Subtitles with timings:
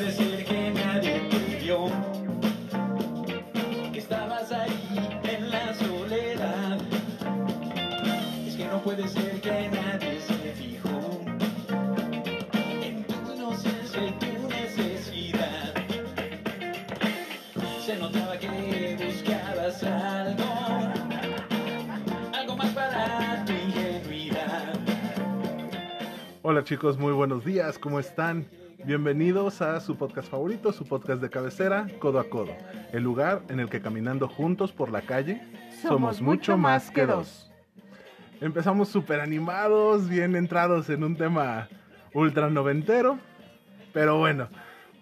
[0.00, 1.86] puede ser que nadie te vio.
[3.92, 6.78] Que estabas ahí en la soledad.
[8.46, 11.20] Es que no puede ser que nadie se fijó
[12.82, 15.74] en tu inocencia y tu necesidad.
[17.84, 20.44] Se notaba que buscabas algo,
[22.32, 24.72] algo más para tu ingenuidad.
[26.40, 28.59] Hola chicos, muy buenos días, ¿cómo están?
[28.90, 32.56] Bienvenidos a su podcast favorito, su podcast de cabecera, Codo a Codo,
[32.90, 35.40] el lugar en el que caminando juntos por la calle
[35.80, 37.52] somos, mucho más que dos.
[38.40, 41.68] Empezamos súper animados, bien entrados en un tema
[42.14, 43.20] ultra noventero,
[43.92, 44.48] pero bueno,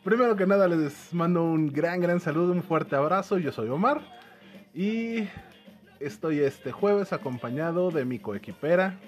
[0.04, 4.02] primero que nada les mando un gran, gran saludo, un fuerte abrazo, yo soy Omar
[4.74, 5.26] y
[5.98, 8.98] estoy este jueves acompañado de mi coequipera,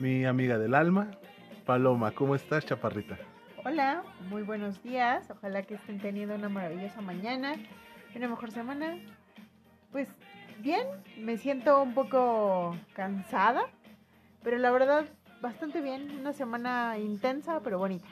[0.00, 1.12] mi amiga del alma,
[1.64, 3.16] Paloma, ¿cómo estás, chaparrita?
[3.64, 5.30] Hola, muy buenos días.
[5.30, 7.54] Ojalá que estén teniendo una maravillosa mañana,
[8.12, 8.98] una mejor semana.
[9.92, 10.08] Pues
[10.58, 10.84] bien,
[11.20, 13.62] me siento un poco cansada,
[14.42, 15.04] pero la verdad
[15.40, 16.10] bastante bien.
[16.18, 18.08] Una semana intensa, pero bonita.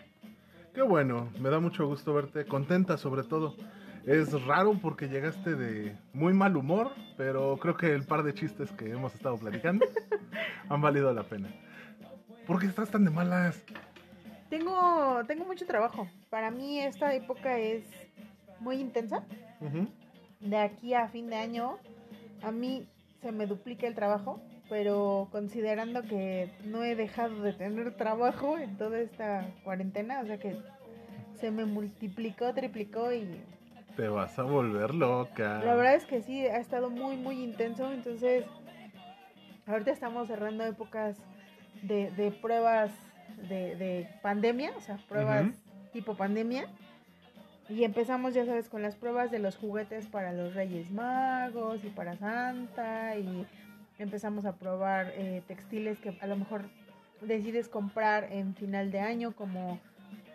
[0.73, 3.57] Qué bueno, me da mucho gusto verte contenta sobre todo.
[4.07, 8.71] Es raro porque llegaste de muy mal humor, pero creo que el par de chistes
[8.71, 9.85] que hemos estado platicando
[10.69, 11.49] han valido la pena.
[12.47, 13.65] ¿Por qué estás tan de malas?
[14.51, 16.09] Tengo, tengo mucho trabajo.
[16.29, 17.85] Para mí esta época es
[18.59, 19.23] muy intensa.
[20.41, 21.79] De aquí a fin de año,
[22.43, 22.87] a mí
[23.23, 28.77] se me duplica el trabajo, pero considerando que no he dejado de tener trabajo en
[28.77, 30.57] toda esta cuarentena, o sea que
[31.35, 33.41] se me multiplicó, triplicó y
[33.97, 35.63] Te vas a volver loca.
[35.65, 38.45] la verdad es que sí, ha estado muy, muy intenso, entonces
[39.67, 41.17] ahorita estamos cerrando épocas
[41.83, 42.91] de, de pruebas
[43.49, 45.55] de, de pandemia, o sea, pruebas Ujú.
[45.93, 46.67] tipo pandemia.
[47.69, 51.89] Y empezamos, ya sabes, con las pruebas de los juguetes para los Reyes Magos y
[51.89, 53.17] para Santa.
[53.17, 53.47] Y
[53.99, 56.65] empezamos a probar eh, textiles que a lo mejor
[57.21, 59.79] decides comprar en final de año, como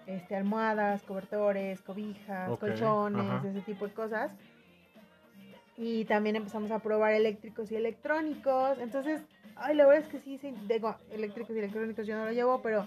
[0.07, 3.47] este, almohadas, cobertores, cobijas, Ok, colchones, ajá.
[3.49, 4.31] ese tipo de cosas.
[5.77, 8.77] Y también empezamos a probar eléctricos y electrónicos.
[8.79, 9.21] Entonces,
[9.55, 12.61] ay, la verdad es que sí, sí, digo, eléctricos y electrónicos yo no lo llevo,
[12.61, 12.85] pero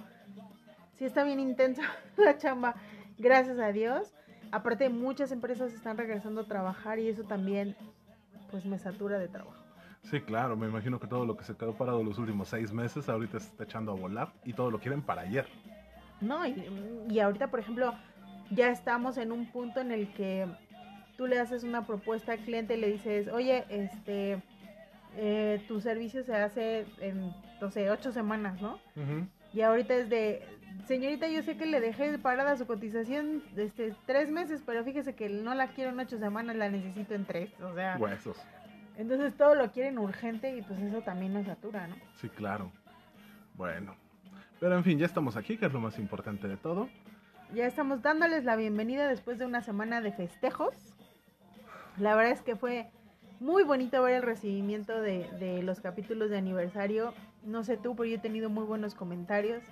[0.94, 1.82] sí está bien intensa
[2.16, 2.74] la chamba,
[3.18, 4.12] gracias a Dios.
[4.50, 7.76] Aparte, muchas empresas están regresando a trabajar y eso también,
[8.50, 9.62] pues, me satura de trabajo.
[10.04, 13.08] Sí, claro, me imagino que todo lo que se quedó parado los últimos seis meses
[13.08, 15.46] ahorita se está echando a volar y todo lo quieren para ayer.
[16.20, 17.94] No, y, y ahorita, por ejemplo,
[18.50, 20.46] ya estamos en un punto en el que
[21.18, 24.40] tú le haces una propuesta al cliente y le dices, oye, este,
[25.20, 28.78] eh, tu servicio se hace en, no sé, ocho semanas, ¿no?
[29.52, 30.46] Y ahorita es de,
[30.86, 35.16] señorita, yo sé que le dejé parada su cotización de este, tres meses, pero fíjese
[35.16, 38.36] que no la quiero en ocho semanas, la necesito en tres, o sea, Huesos.
[38.96, 41.96] entonces todo lo quieren urgente y pues eso también nos satura, ¿no?
[42.20, 42.70] Sí, claro.
[43.54, 43.96] Bueno.
[44.60, 46.88] Pero en fin, ya estamos aquí, que es lo más importante de todo.
[47.54, 50.76] Ya estamos dándoles la bienvenida después de una semana de festejos.
[51.96, 52.90] La verdad es que fue
[53.40, 57.14] muy bonito ver el recibimiento de, de los capítulos de aniversario.
[57.44, 59.62] No sé tú, pero yo he tenido muy buenos comentarios.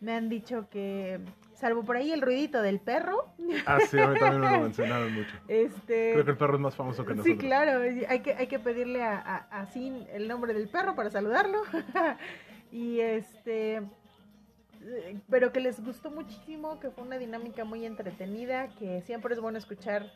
[0.00, 1.20] Me han dicho que,
[1.52, 3.26] salvo por ahí el ruidito del perro,
[3.66, 5.34] Ah, sí, a mí también me lo mencionaron mucho.
[5.48, 6.12] este...
[6.12, 7.36] Creo que el perro es más famoso que nosotros.
[7.36, 10.94] Sí, claro, hay que, hay que pedirle a, a, a Sin el nombre del perro
[10.94, 11.60] para saludarlo.
[12.72, 13.82] y este,
[14.82, 19.40] eh, pero que les gustó muchísimo, que fue una dinámica muy entretenida, que siempre es
[19.40, 20.10] bueno escuchar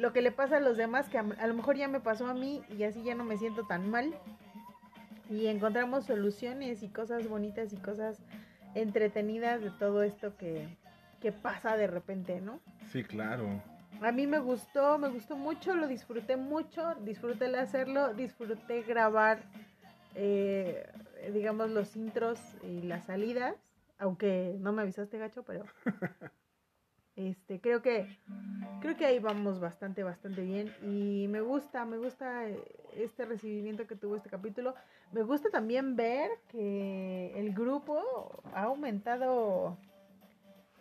[0.00, 2.26] lo que le pasa a los demás, que a, a lo mejor ya me pasó
[2.26, 4.14] a mí y así ya no me siento tan mal.
[5.28, 8.18] Y encontramos soluciones y cosas bonitas y cosas
[8.74, 10.68] entretenidas de todo esto que,
[11.20, 12.60] que pasa de repente, ¿no?
[12.90, 13.62] Sí, claro.
[14.00, 19.42] A mí me gustó, me gustó mucho, lo disfruté mucho, disfruté el hacerlo, disfruté grabar,
[20.14, 20.90] eh,
[21.34, 23.54] digamos, los intros y las salidas,
[23.98, 25.66] aunque no me avisaste, gacho, pero
[27.28, 28.06] este, creo que,
[28.80, 32.58] creo que ahí vamos bastante, bastante bien y me gusta, me gusta eh,
[32.96, 34.74] este recibimiento que tuvo este capítulo.
[35.12, 39.76] Me gusta también ver que el grupo ha aumentado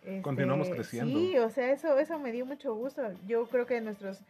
[0.04, 1.20] este, Continuamos creciendo.
[1.20, 3.02] Sí, o sea, eso, eso me dio mucho gusto.
[3.28, 4.22] Yo creo que nuestros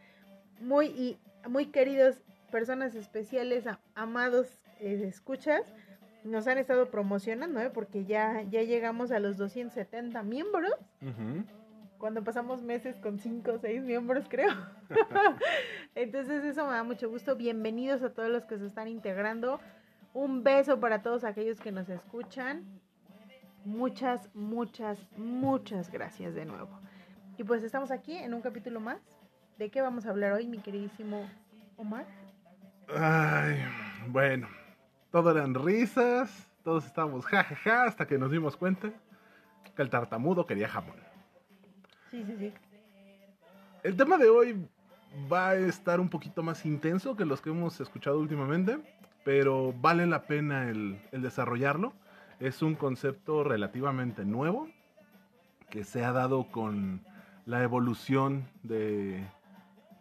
[0.60, 1.18] muy y
[1.48, 2.22] muy queridos
[2.52, 4.48] personas especiales, a- amados
[4.80, 5.62] eh, escuchas,
[6.24, 7.70] nos han estado promocionando, ¿eh?
[7.74, 11.44] porque ya, ya llegamos a los 270 miembros, Ujú.
[12.00, 14.52] Cuando pasamos meses con 5 o 6 miembros, creo.
[15.96, 17.36] Entonces eso me da mucho gusto.
[17.36, 19.60] Bienvenidos a todos los que se están integrando.
[20.14, 22.64] Un beso para todos aquellos que nos escuchan.
[23.66, 26.80] Muchas, muchas, muchas gracias de nuevo.
[27.38, 29.02] Y pues estamos aquí en un capítulo más.
[29.58, 31.30] ¿De qué vamos a hablar hoy, mi queridísimo
[31.76, 32.06] Omar?
[32.96, 33.60] Ay,
[34.08, 34.48] bueno,
[35.12, 38.90] todo eran risas, todos estábamos jajaja hasta que nos dimos cuenta
[39.76, 41.09] que el tartamudo quería jamón.
[42.12, 42.54] Sí, sí, sí.
[43.84, 44.68] El tema de hoy
[45.32, 48.80] va a estar un poquito más intenso que los que hemos escuchado últimamente,
[49.24, 51.94] pero vale la pena el, el desarrollarlo.
[52.40, 54.70] Es un concepto relativamente nuevo
[55.70, 57.02] que se ha dado con
[57.46, 59.24] la evolución de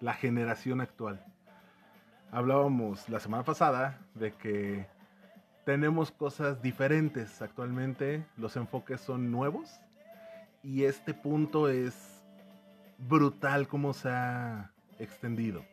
[0.00, 1.24] la generación actual.
[2.30, 4.86] Hablábamos la semana pasada de que
[5.64, 9.80] tenemos cosas diferentes actualmente, los enfoques son nuevos
[10.62, 12.24] y este punto es
[12.98, 15.64] brutal cómo se ha extendido.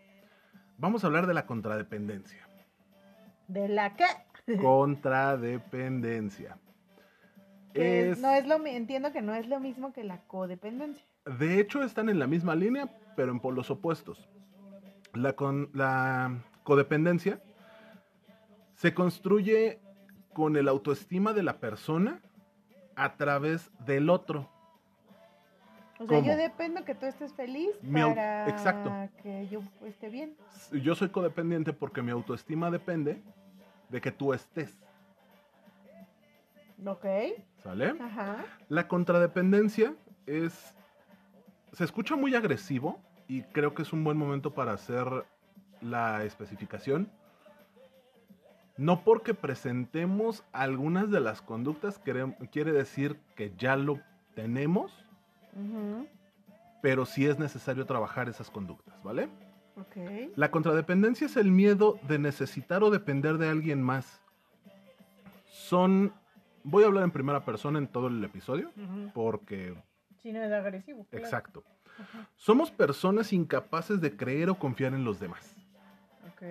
[0.77, 2.47] Vamos a hablar de la contradependencia.
[3.47, 4.05] ¿De la qué?
[4.61, 6.57] Contradependencia.
[7.73, 11.03] Es- No es lo entiendo que no es lo mismo que la codependencia.
[11.25, 14.29] De hecho, están en la misma línea, pero en polos opuestos.
[15.13, 17.41] La, con- la codependencia
[18.75, 19.79] se construye
[20.33, 22.21] con el autoestima de la persona
[22.95, 24.49] a través del otro.
[25.95, 26.27] O sea, ¿Cómo?
[26.29, 28.91] yo dependo que tú estés feliz Mi para exacto.
[29.23, 30.35] que yo esté bien.
[30.71, 33.21] Yo soy codependiente porque mi autoestima depende
[33.89, 34.77] de que tú estés.
[36.85, 37.05] Ok.
[37.63, 37.95] ¿Sale?
[37.99, 38.45] Ajá.
[38.69, 39.95] La contradependencia
[40.25, 40.75] es.
[41.71, 45.07] Se escucha muy agresivo y creo que es un buen momento para hacer
[45.81, 47.09] la especificación.
[48.77, 53.99] No porque presentemos algunas de las conductas quere- quiere decir que ya lo
[54.35, 54.91] tenemos,
[56.81, 59.29] Pero sí es necesario trabajar esas conductas, ¿vale?
[60.35, 64.21] La contradependencia es el miedo de necesitar o depender de alguien más.
[65.47, 66.13] Son.
[66.63, 68.71] Voy a hablar en primera persona en todo el episodio,
[69.13, 69.75] porque
[70.21, 71.05] Sí, no es agresivo.
[71.09, 71.23] claro.
[71.25, 71.63] Exacto.
[72.35, 75.55] Somos personas incapaces de creer o confiar en los demás.
[76.33, 76.43] Ok.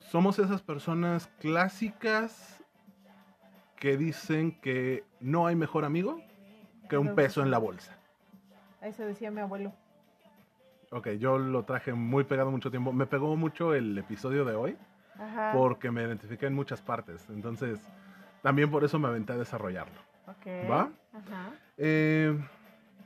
[0.00, 2.62] Somos esas personas clásicas
[3.76, 6.20] que dicen que no hay mejor amigo
[6.90, 7.96] que un peso en la bolsa.
[8.82, 9.72] Eso decía mi abuelo.
[10.90, 12.92] Ok, yo lo traje muy pegado mucho tiempo.
[12.92, 14.76] Me pegó mucho el episodio de hoy
[15.18, 15.52] Ajá.
[15.54, 17.30] porque me identifiqué en muchas partes.
[17.30, 17.80] Entonces,
[18.42, 20.00] también por eso me aventé a desarrollarlo.
[20.26, 20.68] Ok.
[20.68, 20.90] ¿Va?
[21.12, 21.52] Ajá.
[21.78, 22.36] Eh,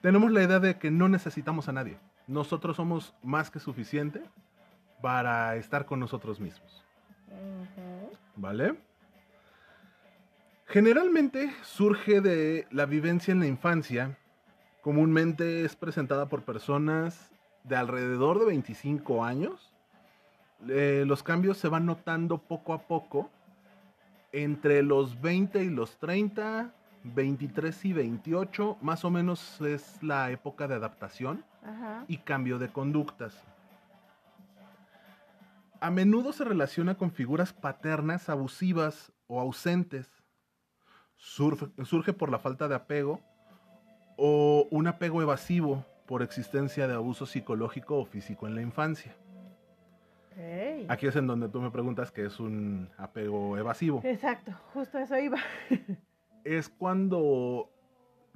[0.00, 1.98] tenemos la idea de que no necesitamos a nadie.
[2.26, 4.22] Nosotros somos más que suficiente
[5.02, 6.82] para estar con nosotros mismos.
[7.28, 8.16] Ujú.
[8.36, 8.76] ¿Vale?
[10.74, 14.18] Generalmente surge de la vivencia en la infancia.
[14.82, 17.30] Comúnmente es presentada por personas
[17.62, 19.72] de alrededor de 25 años.
[20.68, 23.30] Eh, los cambios se van notando poco a poco
[24.32, 26.74] entre los 20 y los 30,
[27.04, 32.04] 23 y 28, más o menos es la época de adaptación Ajá.
[32.08, 33.44] y cambio de conductas.
[35.78, 40.23] A menudo se relaciona con figuras paternas abusivas o ausentes.
[41.16, 43.20] Surge, surge por la falta de apego
[44.16, 49.14] o un apego evasivo por existencia de abuso psicológico o físico en la infancia.
[50.88, 54.00] Aquí es en donde tú me preguntas qué es un apego evasivo.
[54.04, 55.38] Exacto, justo eso iba.
[56.44, 57.70] es cuando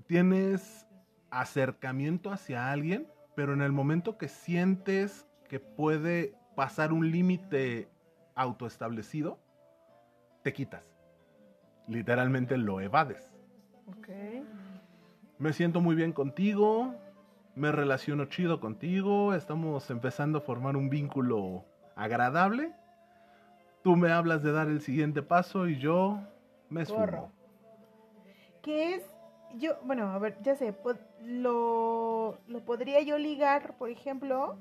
[0.07, 0.87] tienes
[1.31, 7.89] acercamiento hacia alguien, pero en el momento que sientes que puede pasar un límite
[8.35, 9.39] autoestablecido,
[10.43, 10.88] te quitas.
[11.89, 13.31] Literalmente lo evades.
[13.87, 14.09] Ok.
[15.39, 16.95] Me siento muy bien contigo,
[17.55, 21.65] me relaciono chido contigo, estamos empezando a formar un vínculo
[21.97, 22.73] agradable.
[23.83, 26.21] Tú me hablas de dar el siguiente paso y yo
[26.69, 27.33] me sumo.
[28.63, 29.11] ¿Qué es?
[29.57, 34.57] Yo, bueno, a ver, ya sé, po- lo, lo podría yo ligar, por ejemplo,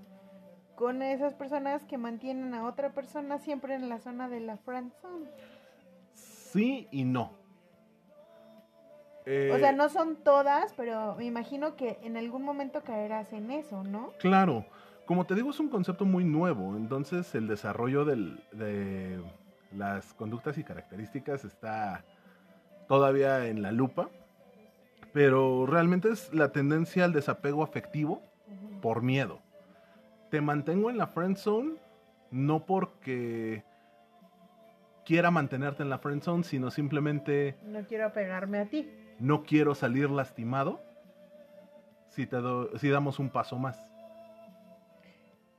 [0.76, 4.94] con esas personas que mantienen a otra persona siempre en la zona de la friend
[5.02, 5.26] zone.
[6.58, 7.34] Sí y no.
[9.26, 13.52] Eh, O sea, no son todas, pero me imagino que en algún momento caerás en
[13.52, 14.12] eso, ¿no?
[14.20, 14.66] Claro,
[15.06, 19.22] como te digo, es un concepto muy nuevo, entonces el desarrollo del- de
[19.76, 22.04] las conductas y características está
[22.88, 24.10] todavía en la lupa,
[25.14, 28.22] pero realmente es la tendencia al desapego afectivo
[28.82, 29.40] por miedo.
[30.32, 31.76] Te mantengo en la friend zone
[32.32, 33.64] no porque
[35.08, 38.92] quiera mantenerte en la friend zone, sino simplemente No quiero apegarme a ti.
[39.20, 40.82] no quiero salir lastimado
[42.10, 43.80] si, te do- si damos un paso más.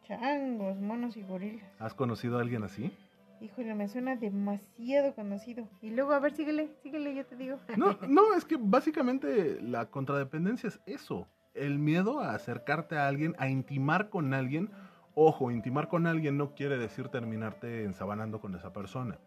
[0.07, 1.67] Changos, monos y gorilas.
[1.79, 2.93] ¿Has conocido a alguien así?
[3.41, 5.67] Híjole, me suena demasiado conocido.
[5.81, 7.59] Y luego, a ver, síguele, síguele, yo te digo.
[7.77, 11.27] No, no, es que básicamente la contradependencia es eso.
[11.55, 14.71] el miedo a acercarte a alguien, a intimar con alguien.
[15.15, 19.19] Ojo, intimar con alguien no quiere decir terminarte ensabanando con esa persona.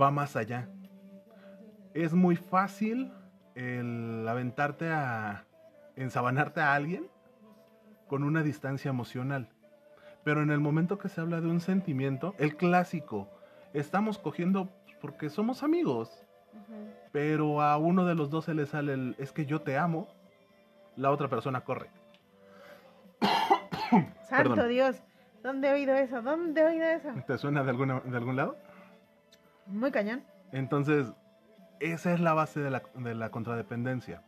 [0.00, 0.68] Va más allá.
[1.92, 3.12] Es muy fácil
[3.54, 5.44] el aventarte a
[5.96, 7.08] ensabanarte a alguien
[8.08, 9.48] con una distancia emocional.
[10.24, 13.28] Pero en el momento que se habla de un sentimiento, el clásico,
[13.72, 14.70] estamos cogiendo
[15.00, 16.24] porque somos amigos,
[17.12, 20.08] pero a uno de los dos se le sale el es que yo te amo,
[20.96, 21.90] la otra persona corre.
[24.22, 24.68] Santo Perdón.
[24.68, 25.02] Dios,
[25.42, 26.22] ¿dónde he oído eso?
[26.22, 27.08] ¿Dónde he oído eso?
[27.26, 28.56] ¿Te suena de, alguna, de algún lado?
[29.66, 30.22] Muy cañón.
[30.52, 31.12] Entonces,
[31.80, 34.22] esa es la base de la, de la contradependencia.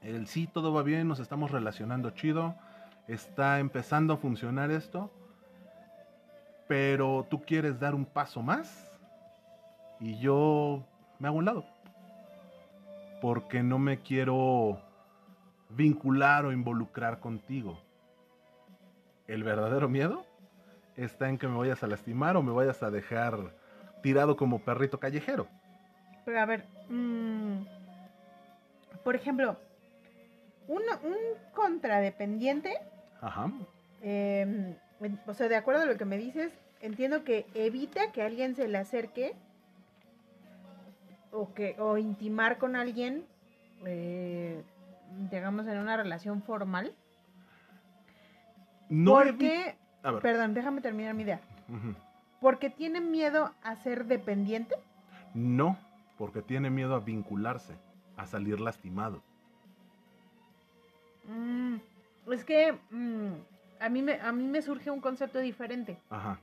[0.00, 2.56] El sí, todo va bien, nos estamos relacionando chido,
[3.06, 5.10] está empezando a funcionar esto,
[6.66, 8.90] pero tú quieres dar un paso más
[10.00, 10.84] y yo
[11.18, 11.64] me hago un lado.
[13.20, 14.80] Porque no me quiero
[15.68, 17.78] vincular o involucrar contigo.
[19.28, 20.24] El verdadero miedo
[20.96, 23.54] está en que me vayas a lastimar o me vayas a dejar
[24.02, 25.46] tirado como perrito callejero.
[26.24, 27.62] Pero a ver, mm,
[29.02, 29.56] por ejemplo,
[30.68, 31.16] un, un
[31.54, 32.74] contradependiente,
[33.20, 33.50] Ajá.
[34.02, 38.22] eh, en- o sea, de acuerdo a lo que me dices, entiendo que evita que
[38.22, 39.34] alguien se le acerque
[41.32, 43.24] o que o intimar con alguien,
[43.86, 44.62] eh,
[45.30, 46.94] digamos, en una relación formal.
[48.88, 50.22] No porque, A ver.
[50.22, 51.40] perdón, déjame terminar mi idea.
[52.42, 54.74] Porque tiene miedo a ser dependiente.
[55.32, 55.78] No,
[56.18, 57.76] porque tiene miedo a vincularse,
[58.16, 59.22] a salir lastimado.
[61.28, 61.76] Mm,
[62.32, 63.32] es que mm,
[63.78, 66.00] a, mí me, a mí me surge un concepto diferente.
[66.10, 66.40] Ajá.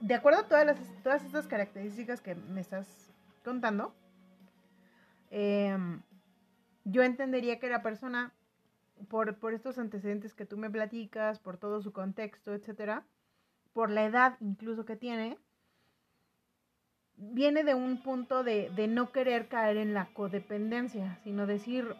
[0.00, 3.12] De acuerdo a todas, las, todas estas características que me estás
[3.44, 3.94] contando,
[5.30, 6.02] em,
[6.84, 8.32] yo entendería que la persona,
[9.08, 13.04] por, por estos antecedentes que tú me platicas, por todo su contexto, etcétera,
[13.72, 15.38] por la edad incluso que tiene,
[17.16, 21.94] viene de un punto de, de no querer caer en la codependencia, sino decir,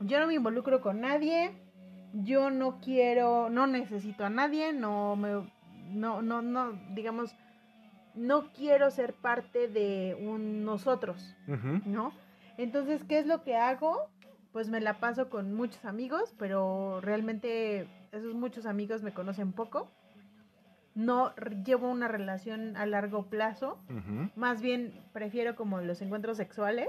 [0.00, 1.52] yo no me involucro con nadie,
[2.12, 5.50] yo no quiero, no necesito a nadie, no me,
[5.90, 7.34] no, no, no, digamos,
[8.14, 11.34] no quiero ser parte de un nosotros.
[11.84, 12.12] ¿no?
[12.56, 14.08] Entonces, ¿qué es lo que hago?
[14.52, 19.90] Pues me la paso con muchos amigos, pero realmente esos muchos amigos me conocen poco.
[20.94, 21.34] No
[21.64, 23.78] llevo una relación a largo plazo,
[24.36, 26.88] más bien prefiero como los encuentros sexuales.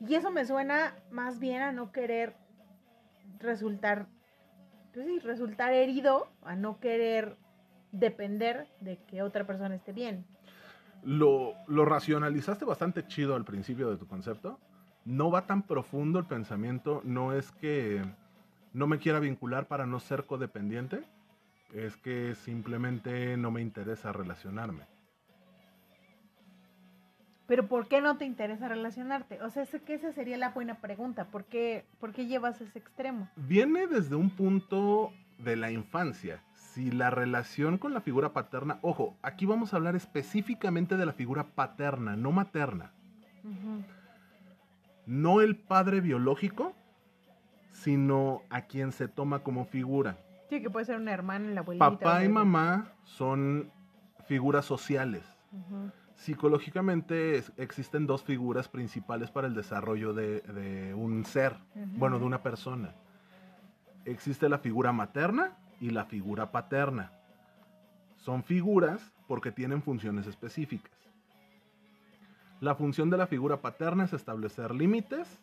[0.00, 2.34] Y eso me suena más bien a no querer
[3.38, 4.08] resultar,
[4.92, 7.36] pues sí, resultar herido, a no querer
[7.92, 10.24] depender de que otra persona esté bien.
[11.04, 14.58] Lo, lo racionalizaste bastante chido al principio de tu concepto.
[15.04, 17.00] No va tan profundo el pensamiento.
[17.04, 18.02] No es que
[18.72, 21.04] no me quiera vincular para no ser codependiente.
[21.72, 24.84] Es que simplemente no me interesa relacionarme.
[27.46, 29.42] Pero ¿por qué no te interesa relacionarte?
[29.42, 31.26] O sea, sé que esa sería la buena pregunta.
[31.26, 33.28] ¿Por qué, por qué llevas ese extremo?
[33.36, 36.42] Viene desde un punto de la infancia.
[36.54, 41.12] Si la relación con la figura paterna, ojo, aquí vamos a hablar específicamente de la
[41.12, 42.92] figura paterna, no materna.
[45.04, 46.74] No el padre biológico,
[47.70, 50.16] sino a quien se toma como figura.
[50.52, 51.90] Sí, que puede ser una hermana, la abuelita.
[51.92, 53.70] Papá y mamá son
[54.26, 55.24] figuras sociales.
[56.14, 61.56] Psicológicamente es- existen dos figuras principales para el desarrollo de, de un ser,
[61.96, 62.94] bueno, de una persona.
[64.04, 67.12] Existe la figura materna y la figura paterna.
[68.16, 70.92] Son figuras porque tienen funciones específicas.
[72.60, 75.40] La función de la figura paterna es establecer límites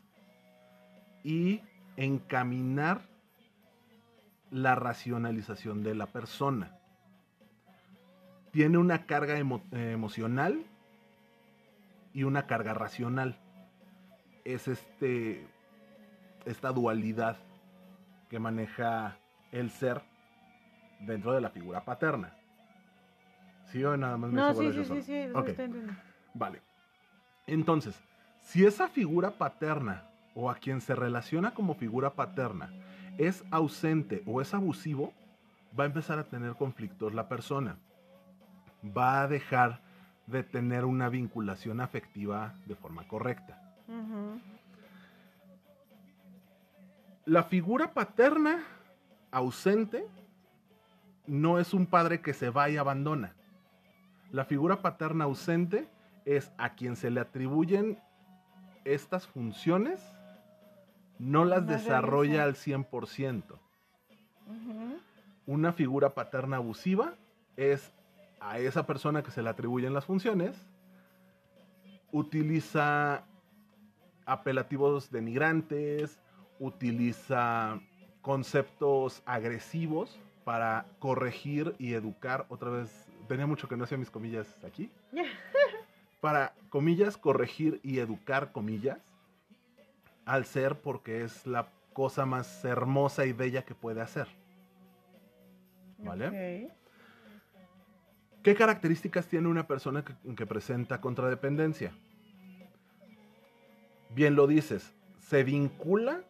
[1.23, 1.61] y
[1.97, 3.08] encaminar
[4.51, 6.71] la racionalización de la persona.
[8.51, 10.65] Tiene una carga emo- eh, emocional
[12.13, 13.37] y una carga racional.
[14.43, 15.45] Es este
[16.45, 17.37] esta dualidad
[18.29, 19.17] que maneja
[19.51, 20.01] el ser
[21.01, 22.33] dentro de la figura paterna.
[23.71, 25.27] ¿Sí o nada más me No, sí, sí, sí, sí.
[26.33, 26.61] Vale.
[27.45, 27.99] Entonces,
[28.41, 30.03] si esa figura paterna
[30.33, 32.71] o a quien se relaciona como figura paterna
[33.19, 35.13] es ausente o es abusivo,
[35.77, 37.77] va a empezar a tener conflictos la persona.
[38.85, 39.81] Va a dejar
[40.25, 43.61] de tener una vinculación afectiva de forma correcta.
[47.25, 48.63] La figura paterna
[49.31, 50.07] ausente
[51.27, 53.35] no es un padre que se va y abandona.
[54.31, 55.89] La figura paterna ausente
[56.23, 57.99] es a quien se le atribuyen
[58.85, 60.01] estas funciones
[61.19, 62.75] no las No desarrolla realiza.
[62.75, 63.43] al 100%.
[64.47, 64.99] Ujú.
[65.45, 67.13] Una figura paterna abusiva
[67.57, 67.91] es
[68.39, 70.55] a esa persona que se le atribuyen las funciones,
[72.11, 73.23] utiliza
[74.25, 76.19] apelativos denigrantes,
[76.59, 77.79] utiliza
[78.21, 82.45] conceptos agresivos para corregir y educar.
[82.49, 84.89] Otra vez, tenía mucho que no hacía mis comillas aquí.
[86.21, 88.99] para, comillas, corregir y educar, comillas,
[90.29, 94.27] al ser porque es la cosa más hermosa y bella que puede hacer.
[95.97, 96.71] ¿Vale?
[98.43, 101.91] ¿Qué características tiene una persona que, que presenta contradependencia?
[104.11, 106.21] Bien lo dices, se vincula,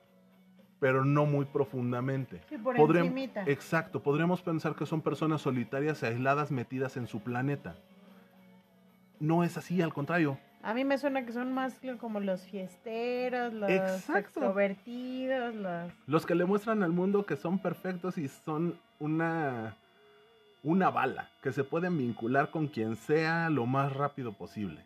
[0.79, 2.41] pero no muy profundamente.
[2.47, 3.43] Sí, por encimita.
[3.47, 7.75] Exacto, podríamos pensar que son personas solitarias y aisladas metidas en su planeta.
[9.19, 10.39] No es así, al contrario.
[10.61, 14.17] A mí me suena que son más como los fiesteros, los Exacto.
[14.17, 15.91] extrovertidos, los...
[16.05, 19.77] Los que le muestran al mundo que son perfectos y son una,
[20.63, 24.85] una bala, que se pueden vincular con quien sea lo más rápido posible.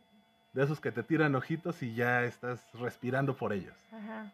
[0.53, 3.75] De esos que te tiran ojitos y ya estás respirando por ellos.
[3.92, 4.32] Ajá.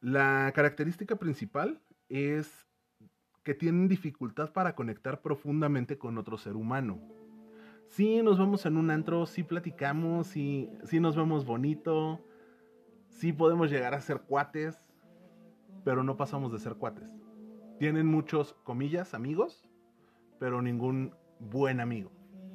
[0.00, 2.66] La característica principal es
[3.44, 7.00] que tienen dificultad para conectar profundamente con otro ser humano.
[7.92, 12.24] Sí, nos vemos en un antro, sí platicamos, sí, sí nos vemos bonito,
[13.10, 14.82] sí podemos llegar a ser cuates,
[15.84, 17.14] pero no pasamos de ser cuates.
[17.78, 19.68] Tienen muchos, comillas, amigos,
[20.38, 22.10] pero ningún buen amigo,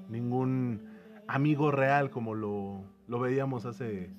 [0.10, 0.89] ningún
[1.27, 4.10] amigo real como lo, lo veíamos hace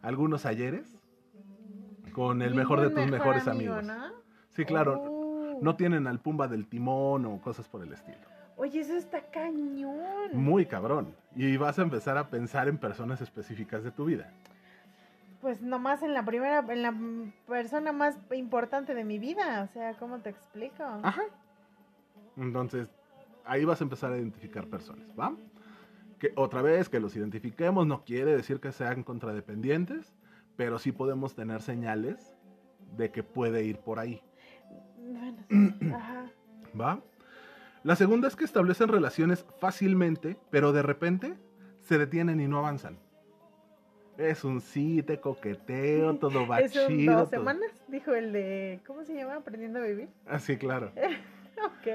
[0.00, 0.96] algunos ayeres,
[2.12, 3.94] con el mejor de tus mejor mejores amigo, amigos.
[3.94, 4.14] ¿no?
[4.52, 5.58] Sí, claro, Oh.
[5.60, 8.35] no tienen al Pumba del timón o cosas por el estilo.
[8.56, 10.30] Oye, eso está cañón.
[10.32, 11.14] Muy cabrón.
[11.34, 14.32] Y vas a empezar a pensar en personas específicas de tu vida.
[15.42, 16.94] Pues nomás en la primera, en la
[17.46, 19.68] persona más importante de mi vida.
[19.68, 20.82] O sea, ¿cómo te explico?
[21.02, 21.22] Ajá.
[22.36, 22.88] Entonces,
[23.44, 25.34] ahí vas a empezar a identificar personas, ¿va?
[26.18, 30.14] Que otra vez que los identifiquemos no quiere decir que sean contradependientes,
[30.56, 32.34] pero sí podemos tener señales
[32.96, 34.22] de que puede ir por ahí,
[34.98, 35.90] Bueno, sí.
[35.94, 36.30] Ajá.
[36.80, 37.00] ¿va?
[37.86, 41.34] La segunda es que establecen relaciones fácilmente, pero de repente
[41.82, 42.98] se detienen y no avanzan.
[44.18, 47.12] Es un sí, te coqueteo, todo va ¿Es un chido.
[47.14, 47.70] dos todo- semanas?
[47.86, 49.36] Dijo el de, ¿cómo se llama?
[49.36, 50.08] Aprendiendo a vivir.
[50.26, 50.90] Ah, sí, claro.
[51.58, 51.86] Ok.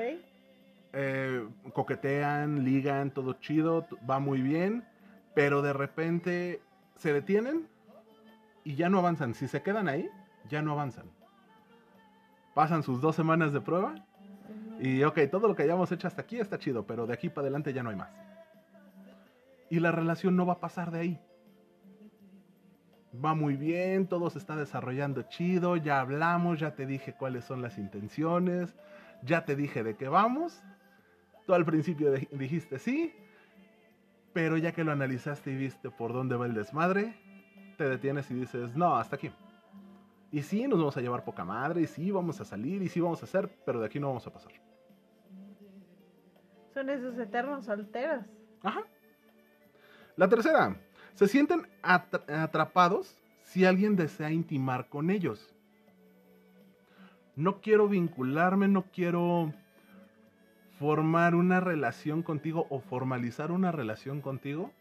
[0.93, 4.85] eh, coquetean, ligan, todo chido, va muy bien,
[5.35, 6.61] pero de repente
[6.95, 7.67] se detienen
[8.63, 9.33] y ya no avanzan.
[9.35, 10.09] Si se quedan ahí,
[10.49, 11.05] ya no avanzan.
[12.55, 13.93] Pasan sus dos semanas de prueba
[14.81, 17.43] y ok, todo lo que hayamos hecho hasta aquí está chido, pero de aquí para
[17.43, 18.09] adelante ya no hay más.
[19.69, 21.19] Y la relación no va a pasar de ahí.
[23.23, 27.61] Va muy bien, todo se está desarrollando chido, ya hablamos, ya te dije cuáles son
[27.61, 28.75] las intenciones,
[29.21, 30.63] ya te dije de qué vamos.
[31.45, 33.13] Tú al principio dijiste sí,
[34.33, 37.13] pero ya que lo analizaste y viste por dónde va el desmadre,
[37.77, 39.31] te detienes y dices, no, hasta aquí.
[40.31, 42.99] Y sí, nos vamos a llevar poca madre, y sí, vamos a salir, y sí,
[42.99, 44.51] vamos a hacer, pero de aquí no vamos a pasar.
[46.73, 48.25] Son esos eternos solteros.
[48.63, 48.83] Ajá.
[50.15, 50.75] La tercera,
[51.15, 55.53] se sienten atra- atrapados si alguien desea intimar con ellos.
[57.35, 59.53] No quiero vincularme, no quiero
[60.79, 64.71] formar una relación contigo o formalizar una relación contigo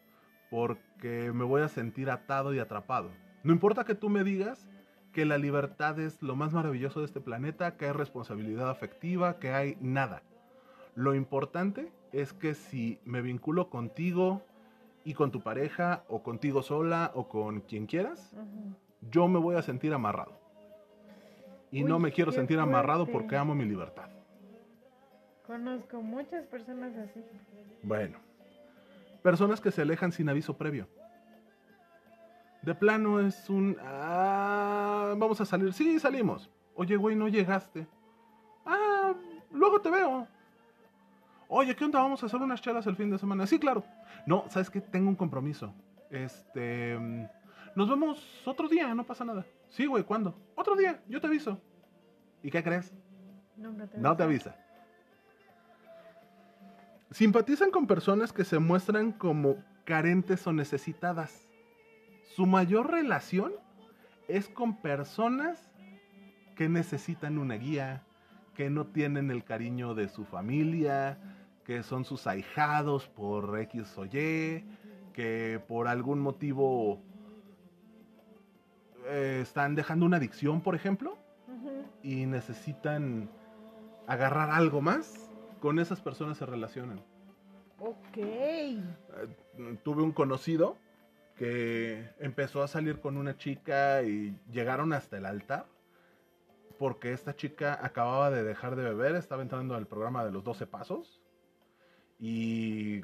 [0.50, 3.10] porque me voy a sentir atado y atrapado.
[3.44, 4.68] No importa que tú me digas
[5.12, 9.52] que la libertad es lo más maravilloso de este planeta, que hay responsabilidad afectiva, que
[9.52, 10.22] hay nada.
[10.94, 14.42] Lo importante es que si me vinculo contigo
[15.04, 18.34] y con tu pareja o contigo sola o con quien quieras,
[19.10, 20.38] yo me voy a sentir amarrado.
[21.72, 24.08] Y no me quiero sentir amarrado porque amo mi libertad.
[25.46, 27.24] Conozco muchas personas así.
[27.82, 28.18] Bueno,
[29.22, 30.88] personas que se alejan sin aviso previo.
[32.62, 33.76] De plano es un...
[33.80, 35.72] "Ah, vamos a salir.
[35.72, 36.50] Sí, salimos.
[36.74, 37.86] Oye, güey, no llegaste.
[38.66, 39.14] Ah,
[39.50, 40.26] luego te veo.
[41.52, 42.00] Oye, ¿qué onda?
[42.00, 43.44] Vamos a hacer unas chelas el fin de semana.
[43.44, 43.84] Sí, claro.
[44.24, 44.80] No, ¿sabes qué?
[44.80, 45.74] Tengo un compromiso.
[46.08, 46.96] Este...
[46.96, 47.24] mm,
[47.74, 49.44] Nos vemos otro día, no pasa nada.
[49.68, 50.38] Sí, güey, ¿cuándo?
[50.54, 51.60] Otro día, yo te aviso.
[52.44, 52.94] ¿Y qué crees?
[53.56, 54.54] Nunca te No te avisa.
[57.10, 61.48] Simpatizan con personas que se muestran como carentes o necesitadas.
[62.36, 63.52] Su mayor relación
[64.28, 65.68] es con personas
[66.54, 68.04] que necesitan una guía,
[68.54, 71.18] que no tienen el cariño de su familia,
[71.70, 74.64] que son sus ahijados por X o Y,
[75.12, 77.00] que por algún motivo
[79.06, 81.16] eh, están dejando una adicción, por ejemplo,
[82.02, 83.30] y necesitan
[84.08, 85.30] agarrar algo más,
[85.60, 87.00] con esas personas se relacionan.
[87.78, 88.16] Ok.
[88.16, 88.88] Eh,
[89.84, 90.76] tuve un conocido
[91.36, 95.66] que empezó a salir con una chica y llegaron hasta el altar
[96.80, 100.66] porque esta chica acababa de dejar de beber, estaba entrando al programa de los 12
[100.66, 101.19] pasos
[102.20, 103.00] y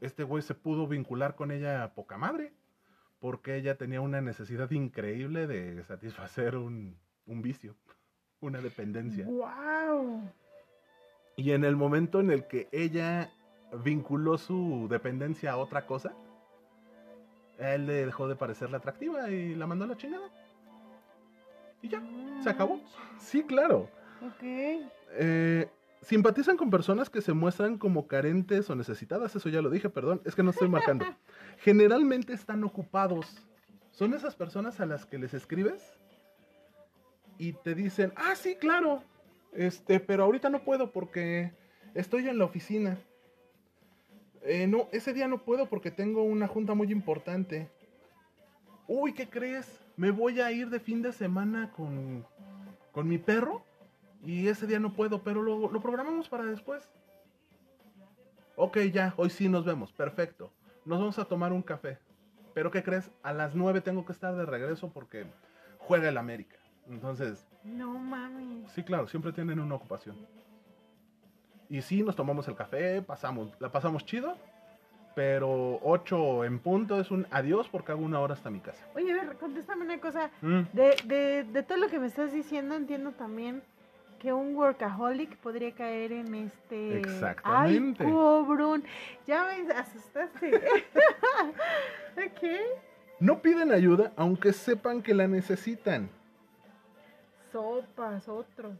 [0.00, 2.52] este güey se pudo vincular con ella a poca madre
[3.18, 7.76] porque ella tenía una necesidad increíble de satisfacer un, un vicio,
[8.40, 9.26] una dependencia.
[9.26, 10.22] Wow.
[11.36, 13.30] Y en el momento en el que ella
[13.84, 16.14] vinculó su dependencia a otra cosa,
[17.58, 20.28] a él le dejó de parecerle atractiva y la mandó a la chingada.
[21.82, 22.02] Y ya,
[22.42, 22.80] se acabó.
[23.18, 23.88] Sí, claro.
[24.22, 24.42] Ok.
[24.42, 25.68] Eh,
[26.02, 30.22] simpatizan con personas que se muestran como carentes o necesitadas, eso ya lo dije, perdón,
[30.24, 31.04] es que no estoy marcando.
[31.58, 33.46] Generalmente están ocupados.
[33.90, 35.82] Son esas personas a las que les escribes
[37.38, 39.02] y te dicen, ah, sí, claro,
[39.52, 41.52] este, pero ahorita no puedo porque
[41.94, 42.98] estoy en la oficina.
[44.42, 47.68] "Eh, no, ese día no puedo porque tengo una junta muy importante.
[48.86, 49.80] Uy, ¿qué crees?
[49.96, 52.24] Me voy a ir de fin de semana con,
[52.92, 53.62] con mi perro
[54.24, 56.88] y ese día no puedo, pero lo, lo programamos para después.
[58.56, 60.50] Ok, ya, hoy sí nos vemos, perfecto.
[60.84, 61.98] Nos vamos a tomar un café.
[62.52, 63.10] Pero ¿qué crees?
[63.22, 65.24] A las 9 tengo que estar de regreso porque
[65.78, 66.56] juega el América.
[66.88, 68.70] Entonces, No mames.
[68.72, 70.16] sí, claro, siempre tienen una ocupación.
[71.68, 74.36] Y sí, nos tomamos el café, pasamos, la pasamos chido,
[75.14, 78.84] pero 8 en punto es un adiós porque hago una hora hasta mi casa.
[78.96, 80.30] Oye, a ver, contéstame una cosa.
[80.42, 83.62] Mm, De, de, de todo lo que me estás diciendo, entiendo también
[84.20, 86.98] que un workaholic podría caer en este.
[86.98, 88.04] Exactamente.
[88.04, 88.84] Ay, cobrón.
[89.26, 90.56] Ya me asustaste.
[92.16, 92.42] ok.
[93.18, 96.10] No piden ayuda aunque sepan que la necesitan.
[97.50, 98.76] Sopas, otro.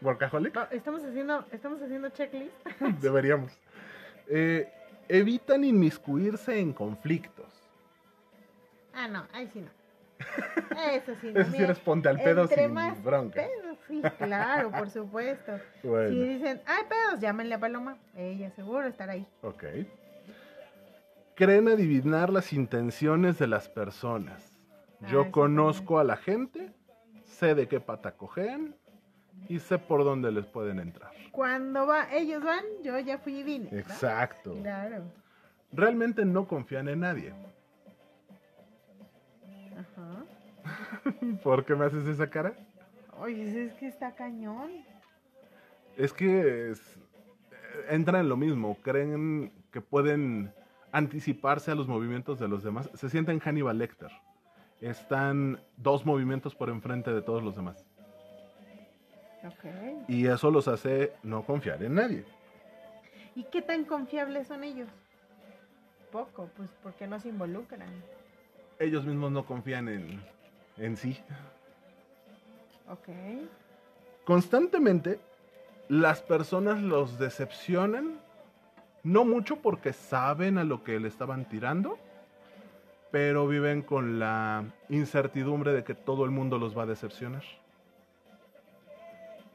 [0.00, 0.54] ¿Workaholic?
[0.54, 2.54] No, estamos haciendo, estamos haciendo checklist.
[3.00, 3.52] Deberíamos.
[4.28, 4.72] Eh,
[5.08, 7.52] evitan inmiscuirse en conflictos.
[8.94, 9.70] Ah, no, ahí sí no.
[10.92, 11.40] Eso sí no.
[11.40, 13.42] Eso sí ponte al pedo sin más bronca.
[13.42, 15.52] pedos, sí, claro, por supuesto.
[15.82, 17.96] Bueno, Si dicen, ay, pedos, llámenle a Paloma.
[18.16, 19.26] Ella seguro estará ahí.
[19.42, 19.64] ok.
[21.34, 24.58] Creen adivinar las intenciones de las personas.
[25.02, 26.72] Ah, Yo conozco a la gente,
[27.24, 28.74] sé de qué pata cogen
[29.48, 31.10] y sé por dónde les pueden entrar.
[31.32, 33.68] Cuando va, ellos van, yo ya fui y vine.
[33.70, 33.78] ¿no?
[33.78, 34.54] Exacto.
[34.62, 35.02] Claro.
[35.72, 37.34] Realmente no confían en nadie.
[39.76, 40.24] Ajá.
[41.42, 42.54] ¿Por qué me haces esa cara?
[43.20, 44.70] Oye, es que está cañón.
[45.96, 46.98] Es que es-
[47.88, 50.52] entran en lo mismo, creen que pueden
[50.92, 54.10] anticiparse a los movimientos de los demás, se sienten Hannibal Lecter.
[54.80, 57.84] Están dos movimientos por enfrente de todos los demás.
[59.44, 60.08] Ok.
[60.08, 62.24] Y eso los hace no confiar en nadie.
[63.34, 64.88] ¿Y qué tan confiables son ellos?
[66.10, 67.88] Poco, pues porque no se involucran.
[68.78, 70.20] Ellos mismos no confían en,
[70.78, 71.18] en sí.
[72.88, 73.08] Ok.
[74.24, 75.20] Constantemente
[75.88, 78.18] las personas los decepcionan,
[79.02, 81.98] no mucho porque saben a lo que le estaban tirando,
[83.10, 87.44] pero viven con la incertidumbre de que todo el mundo los va a decepcionar.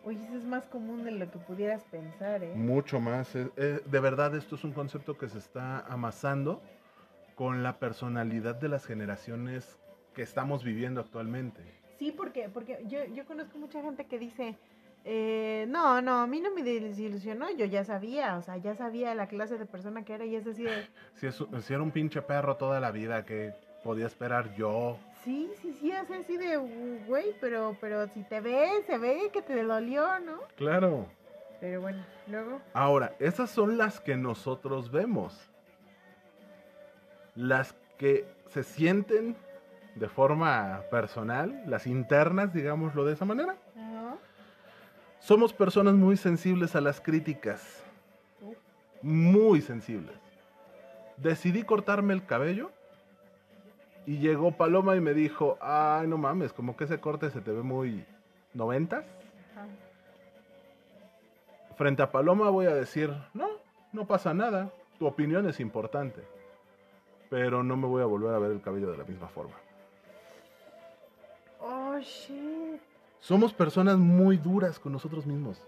[0.04, 2.54] Oye, eso es más común de lo que pudieras pensar, ¿eh?
[2.56, 3.36] Mucho más.
[3.36, 6.62] eh, eh, de verdad, esto es un concepto que se está amasando
[7.36, 9.78] con la personalidad de las generaciones
[10.16, 11.81] que estamos viviendo actualmente.
[12.02, 14.56] Sí, porque, porque yo, yo conozco mucha gente que dice,
[15.06, 19.14] eh, no, no, a mí no me desilusionó, yo ya sabía, o sea, ya sabía
[19.14, 21.92] la clase de persona que era y es así de, Si, es, si era un
[21.92, 24.98] pinche perro toda la vida, que podía esperar yo?
[25.24, 26.58] sí, sí, sí, es así de,
[27.06, 30.40] güey, pero, pero si te ve, se ve que te dolió, ¿no?
[30.56, 31.06] Claro.
[31.60, 35.40] Pero bueno, luego, Ahora, esas son las que nosotros vemos.
[37.36, 39.36] Las que se sienten
[39.96, 43.56] de forma personal, las internas, digámoslo de esa manera.
[45.20, 47.84] Somos personas muy sensibles a las críticas.
[49.02, 50.16] Muy sensibles.
[51.18, 52.72] Decidí cortarme el cabello
[54.06, 57.52] y llegó Paloma y me dijo, ay, no mames, como que ese corte se te
[57.52, 58.04] ve muy
[58.54, 59.06] noventas.
[61.76, 63.48] Frente a Paloma voy a decir, no,
[63.94, 66.24] no pasa nada, tu opinión es importante,
[67.30, 69.56] pero no me voy a volver a ver el cabello de la misma forma.
[72.02, 72.82] Shit.
[73.20, 75.64] Somos personas muy duras con nosotros mismos.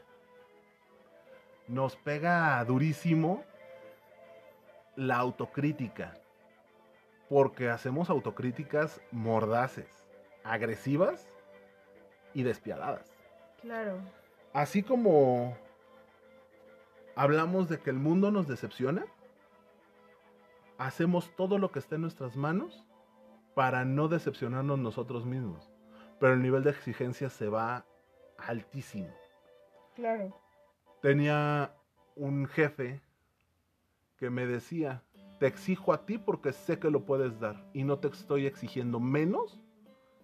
[1.67, 3.43] Nos pega durísimo
[4.96, 6.17] la autocrítica,
[7.30, 9.88] porque hacemos autocríticas mordaces.
[10.43, 11.26] agresivas
[12.34, 13.13] y despiadadas.
[13.62, 13.98] Claro.
[14.52, 15.56] Así como
[17.15, 19.06] hablamos de que el mundo nos decepciona,
[20.78, 22.84] hacemos todo lo que esté en nuestras manos
[23.56, 25.73] para no decepcionarnos nosotros mismos.
[26.19, 27.86] Pero el nivel de exigencia se va
[28.38, 29.13] altísimo.
[29.95, 30.36] Claro.
[31.02, 31.76] Tenía
[32.15, 33.02] un jefe
[34.17, 35.04] que me decía,
[35.39, 38.99] te exijo a ti porque sé que lo puedes dar y no te estoy exigiendo
[38.99, 39.60] menos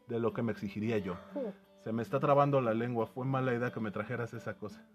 [0.08, 1.17] de lo que me exigiría yo.
[1.84, 4.86] Se me está trabando la lengua, fue mala idea que me trajeras esa cosa.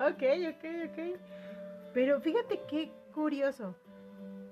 [0.00, 1.20] ok, ok, ok.
[1.92, 3.74] Pero fíjate qué curioso.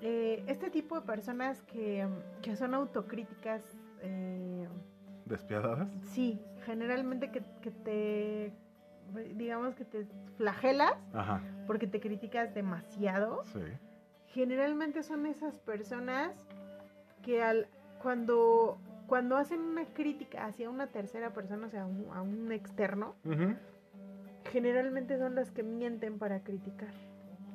[0.02, 2.06] Eh, este tipo de personas que,
[2.42, 3.62] que son autocríticas,
[4.04, 4.68] eh,
[5.26, 5.88] ¿Despiadadas?
[6.12, 8.52] sí, generalmente que, que te,
[9.34, 13.42] digamos que te flagelas Ajá, porque te criticas demasiado.
[13.44, 13.60] sí.
[14.28, 16.36] Generalmente son esas personas
[17.22, 17.68] que al,
[18.02, 22.50] cuando, cuando hacen una crítica hacia una tercera persona, o sea, a un- a un
[22.52, 23.14] externo,
[24.50, 26.92] generalmente son las que mienten para criticar.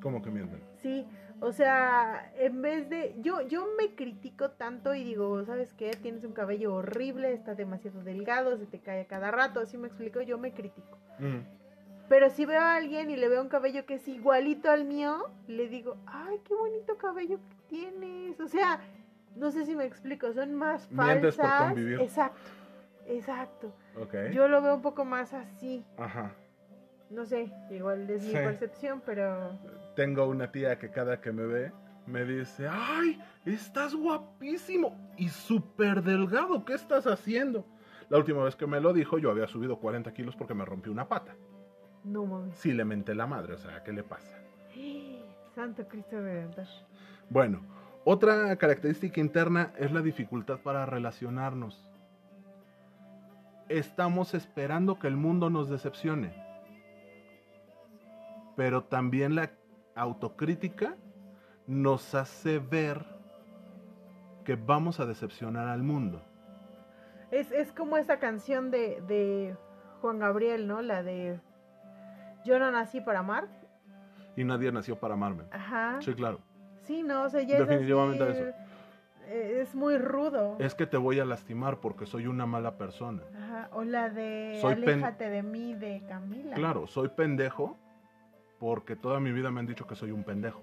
[0.02, 0.60] ¿Cómo que mienten?
[0.82, 1.06] Sí,
[1.40, 5.90] o sea, en vez de yo yo me critico tanto y digo, ¿sabes qué?
[5.90, 9.88] Tienes un cabello horrible, está demasiado delgado, se te cae a cada rato, así me
[9.88, 10.98] explico, yo me critico.
[11.18, 11.42] Ujú.
[12.08, 15.30] Pero si veo a alguien y le veo un cabello que es igualito al mío,
[15.46, 18.80] le digo, "Ay, qué bonito cabello que tienes." O sea,
[19.36, 21.36] no sé si me explico, son más falsas.
[21.36, 22.00] Por convivir.
[22.00, 22.40] Exacto.
[23.06, 23.72] Exacto.
[24.32, 25.84] Yo lo veo un poco más así.
[25.96, 26.32] Ajá.
[27.10, 29.50] No sé, igual es mi percepción, pero
[29.96, 31.72] Tengo una tía que cada que me ve
[32.06, 33.20] me dice, ¡ay!
[33.44, 37.64] Estás guapísimo y súper delgado, ¿qué estás haciendo?
[38.08, 40.90] La última vez que me lo dijo yo había subido 40 kilos porque me rompí
[40.90, 41.34] una pata.
[42.04, 42.56] no mames.
[42.58, 44.36] Sí le menté la madre, o sea, ¿qué le pasa?
[45.54, 46.66] Santo Cristo Redentor.
[47.28, 47.62] Bueno,
[48.04, 51.86] otra característica interna es la dificultad para relacionarnos.
[53.68, 56.34] Estamos esperando que el mundo nos decepcione.
[58.56, 59.52] Pero también la
[60.00, 60.96] autocrítica
[61.66, 63.04] nos hace ver
[64.44, 66.22] que vamos a decepcionar al mundo.
[67.30, 69.56] Es, es como esa canción de, de
[70.00, 70.82] Juan Gabriel, ¿no?
[70.82, 71.40] La de
[72.44, 73.48] Yo no nací para amar.
[74.36, 75.44] Y nadie nació para amarme.
[75.52, 75.98] Ajá.
[76.00, 76.40] Sí, claro.
[76.80, 78.56] Sí, no, o sea, ya Definitivamente es así, eso.
[79.26, 80.56] eh, Es muy rudo.
[80.58, 83.22] Es que te voy a lastimar porque soy una mala persona.
[83.36, 83.68] Ajá.
[83.72, 86.56] O la de Soy Aléjate de mí de Camila.
[86.56, 87.76] Claro, soy pendejo
[88.60, 90.60] porque toda mi vida me han dicho que soy un pendejo.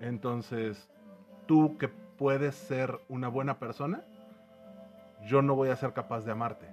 [0.00, 0.88] Entonces,
[1.46, 4.02] tú que puedes ser una buena persona,
[5.26, 6.66] yo no voy a ser capaz de amarte.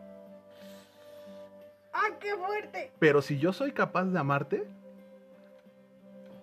[1.93, 2.91] ¡Ah, qué fuerte!
[2.99, 4.67] Pero si yo soy capaz de amarte,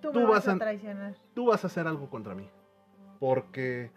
[0.00, 1.14] Tú, vas a- traicionar.
[1.34, 2.48] tú vas a hacer algo contra mí.
[3.18, 3.90] Porque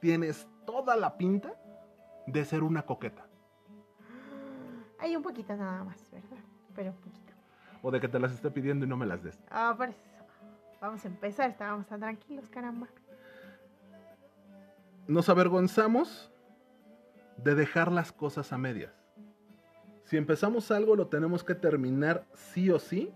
[0.00, 1.52] tienes toda la pinta
[2.28, 3.26] de ser una coqueta.
[5.00, 6.38] Hay un poquito nada más, ¿verdad?
[6.76, 7.23] Pero un poquito.
[7.84, 9.38] O de que te las esté pidiendo y no me las des.
[9.50, 10.00] Ah, por eso.
[10.80, 12.88] Vamos a empezar, estábamos tan tranquilos, caramba.
[15.06, 16.32] nos avergonzamos
[17.36, 18.92] de dejar las cosas a medias.
[20.04, 23.12] Si empezamos algo lo tenemos que terminar sí o sí,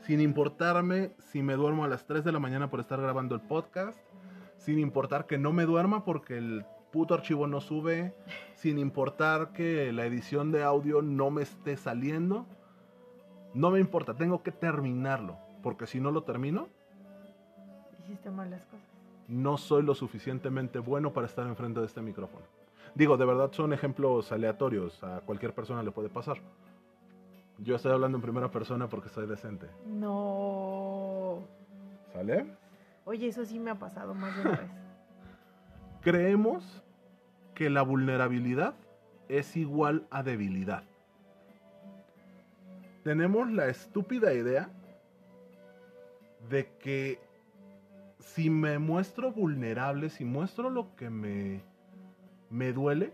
[0.00, 3.40] sin importarme si me duermo a las 3 de la mañana por estar grabando el
[3.40, 4.00] podcast,
[4.56, 8.14] sin importar que no me duerma porque el puto archivo no sube,
[8.54, 12.46] sin importar que la edición de audio no me esté saliendo.
[13.54, 16.68] No me importa, tengo que terminarlo, porque si no lo termino,
[17.98, 18.86] Hiciste mal las cosas.
[19.28, 22.44] no soy lo suficientemente bueno para estar enfrente de este micrófono.
[22.94, 26.38] Digo, de verdad son ejemplos aleatorios, a cualquier persona le puede pasar.
[27.58, 29.68] Yo estoy hablando en primera persona porque soy decente.
[29.86, 31.38] No.
[32.12, 32.46] ¿Sale?
[33.04, 34.70] Oye, eso sí me ha pasado más de una vez.
[36.02, 36.82] Creemos
[37.54, 38.74] que la vulnerabilidad
[39.28, 40.82] es igual a debilidad.
[43.02, 44.70] Tenemos la estúpida idea
[46.48, 47.18] de que
[48.20, 51.62] si me muestro vulnerable, si muestro lo que me,
[52.50, 53.12] me duele,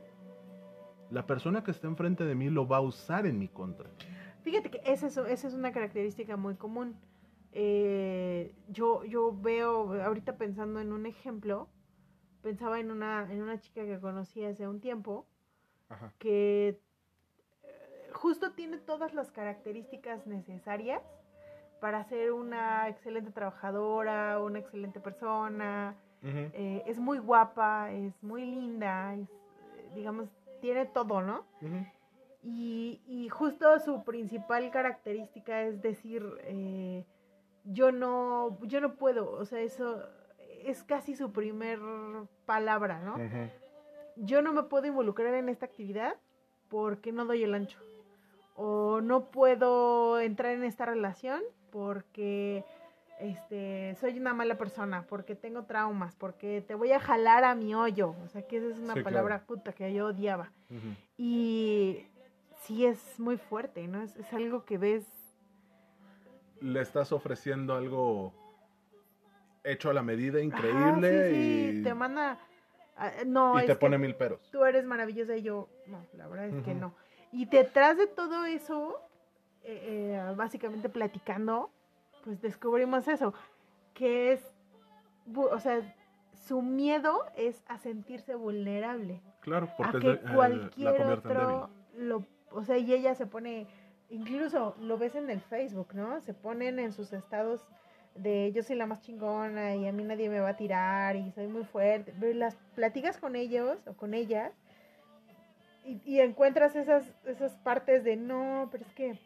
[1.11, 3.88] la persona que está enfrente de mí lo va a usar en mi contra.
[4.42, 6.96] Fíjate que esa es, esa es una característica muy común.
[7.53, 11.68] Eh, yo, yo veo, ahorita pensando en un ejemplo,
[12.42, 15.27] pensaba en una, en una chica que conocí hace un tiempo
[15.88, 16.12] Ajá.
[16.18, 16.79] que
[18.18, 21.02] justo tiene todas las características necesarias
[21.81, 25.94] para ser una excelente trabajadora, una excelente persona.
[26.22, 30.28] eh, es muy guapa, es muy linda, es, eh, digamos,
[30.61, 31.44] tiene todo, ¿no?
[32.42, 37.04] Y, y justo su principal característica es decir, eh,
[37.64, 40.02] yo no, yo no puedo, o sea, eso
[40.64, 41.78] es casi su primer
[42.46, 43.16] palabra, ¿no?
[44.16, 46.16] yo no me puedo involucrar en esta actividad
[46.68, 47.78] porque no doy el ancho.
[48.61, 51.40] O no puedo entrar en esta relación
[51.71, 52.64] porque
[53.21, 57.75] este, soy una mala persona, porque tengo traumas, porque te voy a jalar a mi
[57.77, 58.16] hoyo.
[58.25, 59.47] O sea, que esa es una Sí, palabra claro.
[59.47, 60.51] puta que yo odiaba.
[61.16, 62.05] Y
[62.62, 64.03] sí es muy fuerte, ¿no?
[64.03, 65.07] Es, es algo que ves.
[66.61, 68.33] Le estás ofreciendo algo
[69.62, 71.37] hecho a la medida, Ajá, increíble, sí,
[71.75, 72.38] sí, y, te manda.
[72.97, 74.40] ah, No, y te pone mil peros.
[74.51, 76.94] tú eres maravillosa y yo, no, la verdad es que no.
[77.33, 79.01] Y detrás de todo eso,
[79.62, 81.71] eh, eh, básicamente platicando,
[82.25, 83.35] pues descubrimos eso,
[83.95, 84.55] que es,
[85.35, 85.81] o sea,
[86.47, 91.71] su miedo es a sentirse vulnerable, Claro, porque a es que de- la cualquier otro,
[91.97, 93.67] lo, o sea, y ella se pone,
[94.09, 96.21] incluso lo ves en el Facebook, ¿no?
[96.21, 97.69] Se ponen en sus estados
[98.14, 101.31] de yo soy la más chingona y a mí nadie me va a tirar y
[101.33, 102.12] soy muy fuerte.
[102.19, 104.53] Pero las platicas con ellos o con ellas
[105.88, 109.18] y, y encuentras esas, esas partes de no, pero es que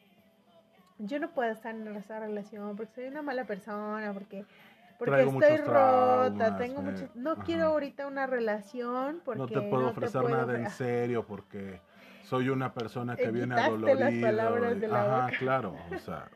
[0.98, 4.44] yo no puedo estar en esa relación porque soy una mala persona, porque,
[4.98, 7.42] porque Traigo estoy rota, traumas, tengo me- muchos, no ajá.
[7.44, 11.80] quiero ahorita una relación porque no te puedo ofrecer puedo nada en serio porque
[12.22, 14.20] soy una persona que Eh, viene las adolorida.
[14.20, 15.38] palabras y- de la Ajá, boca.
[15.38, 16.28] claro, o sea,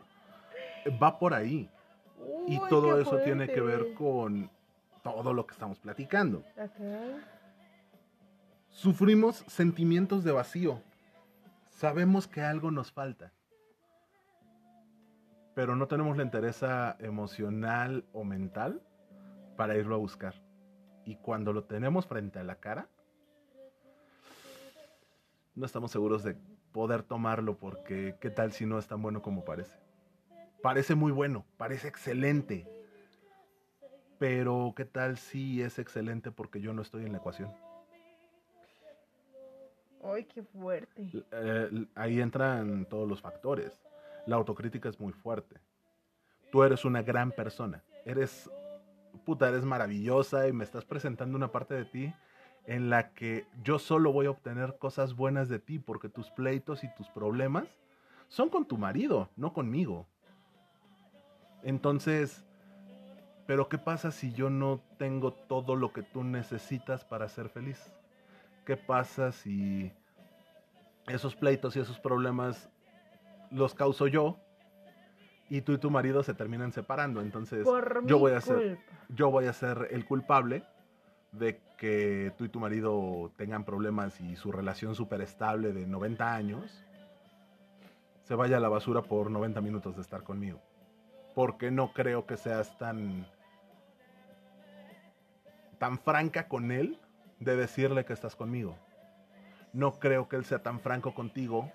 [1.00, 1.70] va por ahí.
[2.48, 3.94] Y Uy, todo qué eso tiene que ver fuerte.
[3.94, 4.50] con
[5.02, 6.38] todo lo que estamos platicando.
[6.56, 6.80] Ok.
[8.76, 10.82] Sufrimos sentimientos de vacío.
[11.70, 13.32] Sabemos que algo nos falta.
[15.54, 18.82] Pero no tenemos la entereza emocional o mental
[19.56, 20.34] para irlo a buscar.
[21.06, 22.86] Y cuando lo tenemos frente a la cara,
[25.54, 26.36] no estamos seguros de
[26.72, 29.78] poder tomarlo porque qué tal si no es tan bueno como parece.
[30.62, 32.68] Parece muy bueno, parece excelente.
[34.18, 37.50] Pero qué tal si es excelente porque yo no estoy en la ecuación.
[40.12, 41.10] Ay, qué fuerte.
[41.32, 43.80] Eh, ahí entran todos los factores.
[44.26, 45.56] La autocrítica es muy fuerte.
[46.50, 47.82] Tú eres una gran persona.
[48.04, 48.50] Eres,
[49.24, 52.14] puta, eres maravillosa y me estás presentando una parte de ti
[52.66, 56.82] en la que yo solo voy a obtener cosas buenas de ti porque tus pleitos
[56.84, 57.66] y tus problemas
[58.28, 60.06] son con tu marido, no conmigo.
[61.62, 62.44] Entonces,
[63.46, 67.94] pero ¿qué pasa si yo no tengo todo lo que tú necesitas para ser feliz?
[68.66, 69.92] ¿Qué pasa si
[71.06, 72.68] esos pleitos y esos problemas
[73.52, 74.38] los causo yo
[75.48, 77.20] y tú y tu marido se terminan separando?
[77.20, 80.64] Entonces, Por yo voy a ser yo voy a ser el culpable
[81.30, 86.34] de que tú y tu marido tengan problemas y su relación súper estable de 90
[86.34, 86.84] años
[88.24, 90.60] se vaya a la basura por 90 minutos de estar conmigo.
[91.36, 93.28] Porque no creo que seas tan
[95.78, 96.98] tan franca con él
[97.40, 98.76] de decirle que estás conmigo.
[99.72, 101.70] No creo que él sea tan franco contigo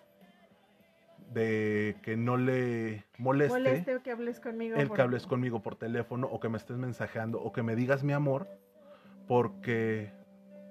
[1.34, 4.78] de que no le moleste Moleste que hables conmigo.
[4.78, 7.76] el por- que hables conmigo por teléfono o que me estés mensajeando o que me
[7.76, 8.47] digas mi amor
[9.28, 10.12] porque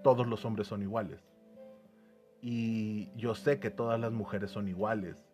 [0.03, 1.21] todos los hombres son iguales.
[2.43, 5.25] Y yo sé que todas las mujeres son iguales.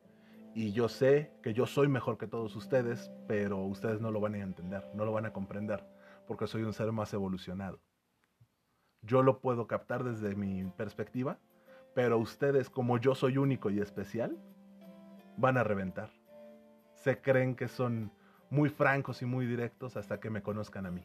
[0.54, 4.34] Y yo sé que yo soy mejor que todos ustedes, pero ustedes no lo van
[4.34, 5.84] a entender, no lo van a comprender,
[6.26, 7.78] porque soy un ser más evolucionado.
[9.02, 11.38] Yo lo puedo captar desde mi perspectiva,
[11.94, 14.36] pero ustedes, como yo soy único y especial,
[15.36, 16.10] van a reventar.
[16.94, 18.10] Se creen que son
[18.50, 21.04] muy francos y muy directos hasta que me conozcan a mí.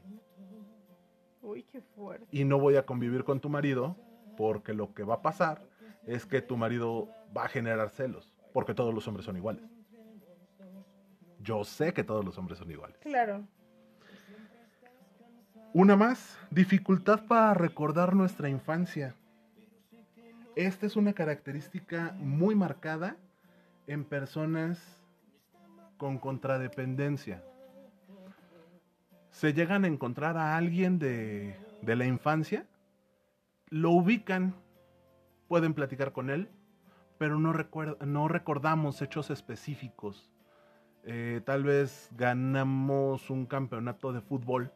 [1.41, 2.27] Uy, qué fuerte.
[2.31, 3.95] Y no voy a convivir con tu marido
[4.37, 5.61] porque lo que va a pasar
[6.05, 9.63] es que tu marido va a generar celos, porque todos los hombres son iguales.
[11.39, 12.97] Yo sé que todos los hombres son iguales.
[12.99, 13.43] Claro.
[15.73, 19.15] Una más, dificultad para recordar nuestra infancia.
[20.55, 23.15] Esta es una característica muy marcada
[23.87, 24.99] en personas
[25.97, 27.41] con contradependencia.
[29.29, 32.65] Se llegan a encontrar a alguien de, de la infancia,
[33.69, 34.53] lo ubican,
[35.47, 36.49] pueden platicar con él,
[37.17, 40.29] pero no, recuer- no recordamos hechos específicos.
[41.05, 44.69] Eh, tal vez ganamos un campeonato de fútbol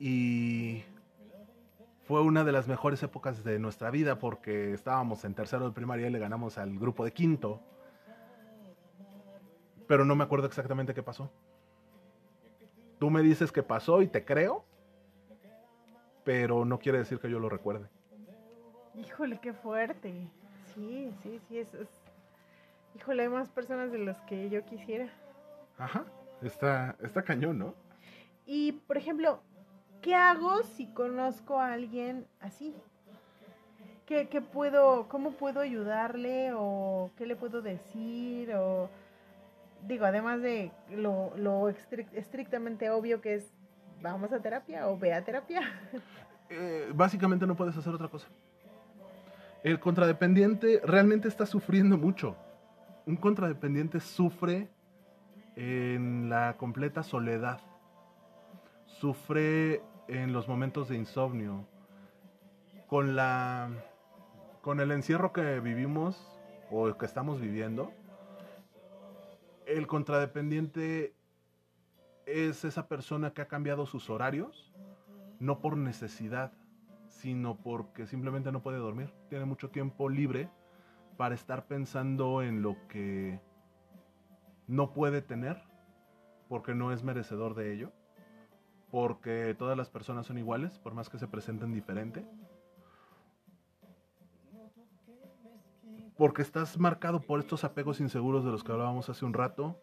[0.00, 0.82] y
[2.04, 6.08] fue una de las mejores épocas de nuestra vida porque estábamos en tercero de primaria
[6.08, 7.60] y le ganamos al grupo de quinto.
[9.86, 11.30] Pero no me acuerdo exactamente qué pasó.
[12.98, 14.64] Tú me dices que pasó y te creo,
[16.24, 17.86] pero no quiere decir que yo lo recuerde.
[18.94, 20.12] Híjole, qué fuerte.
[20.74, 22.02] Sí, sí, sí, es, es-
[22.96, 25.08] Híjole, hay más personas de las que yo quisiera.
[25.78, 26.04] Ajá,
[26.42, 27.74] está, está cañón, ¿no?
[28.46, 29.40] Y, por ejemplo,
[30.02, 32.74] ¿qué hago si conozco a alguien así?
[34.06, 38.90] ¿Qué, puedo, cómo puedo ayudarle o qué le puedo decir o
[39.86, 43.52] digo, además de lo, lo estric- estrictamente obvio que es
[44.02, 45.62] vamos a terapia o ve a terapia.
[46.52, 48.26] Eh, básicamente no puedes hacer otra cosa.
[49.62, 52.34] El contradependiente realmente está sufriendo mucho.
[53.06, 54.68] Un contradependiente sufre
[55.54, 57.60] en la completa soledad.
[58.84, 59.80] Sufre
[60.10, 61.66] en los momentos de insomnio.
[62.88, 63.70] Con la
[64.60, 66.36] con el encierro que vivimos
[66.70, 67.92] o que estamos viviendo,
[69.66, 71.14] el contradependiente
[72.26, 74.70] es esa persona que ha cambiado sus horarios
[75.38, 76.52] no por necesidad,
[77.08, 79.12] sino porque simplemente no puede dormir.
[79.30, 80.50] Tiene mucho tiempo libre
[81.16, 83.40] para estar pensando en lo que
[84.66, 85.62] no puede tener,
[86.48, 87.92] porque no es merecedor de ello,
[88.90, 92.26] porque todas las personas son iguales, por más que se presenten diferente.
[96.16, 99.80] Porque estás marcado por estos apegos inseguros de los que hablábamos hace un rato,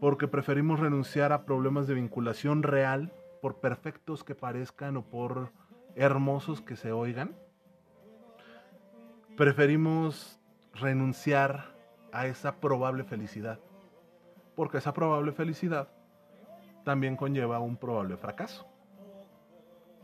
[0.00, 5.52] porque preferimos renunciar a problemas de vinculación real por perfectos que parezcan o por
[5.94, 7.34] hermosos que se oigan.
[9.36, 10.40] Preferimos
[10.74, 11.74] renunciar
[12.12, 13.60] a esa probable felicidad,
[14.54, 15.88] porque esa probable felicidad
[16.86, 18.64] también conlleva un probable fracaso.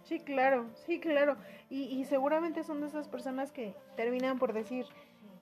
[0.03, 1.37] Sí, claro, sí, claro.
[1.71, 4.87] Y, y seguramente son de esas personas que terminan por decir,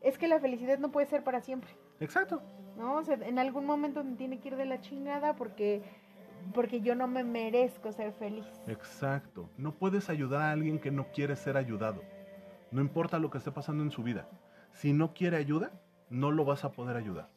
[0.02, 2.42] es que la felicidad no puede ser para siempre, Exacto.
[2.76, 2.96] ¿no?
[2.96, 5.80] O sea, en algún momento me tiene que ir de la chingada porque,
[6.52, 8.44] porque yo no me merezco ser feliz.
[8.66, 9.48] Exacto.
[9.56, 12.02] No puedes ayudar a alguien que no quiere ser ayudado.
[12.70, 14.28] No importa lo que esté pasando en su vida.
[14.72, 15.72] Si no quiere ayuda,
[16.10, 17.30] no lo vas a poder ayudar.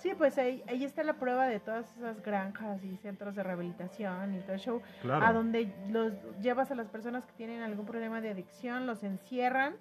[0.00, 4.34] Sí, pues ahí, ahí está la prueba de todas esas granjas y centros de rehabilitación
[4.34, 5.26] y todo el show, Claro.
[5.26, 9.74] a donde los llevas a las personas que tienen algún problema de adicción, los encierran,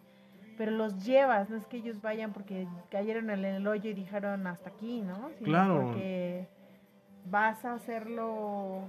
[0.57, 4.45] pero los llevas, no es que ellos vayan porque cayeron en el hoyo y dijeron
[4.45, 5.29] hasta aquí, ¿no?
[5.37, 5.81] Sino Claro.
[5.85, 6.47] Porque
[7.25, 8.81] vas a hacerlo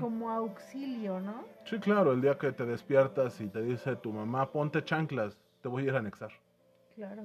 [0.00, 1.44] como auxilio, ¿no?
[1.64, 5.68] Sí, claro, el día que te despiertas y te dice tu mamá, ponte chanclas, te
[5.68, 6.30] voy a ir a anexar.
[6.96, 7.22] Claro.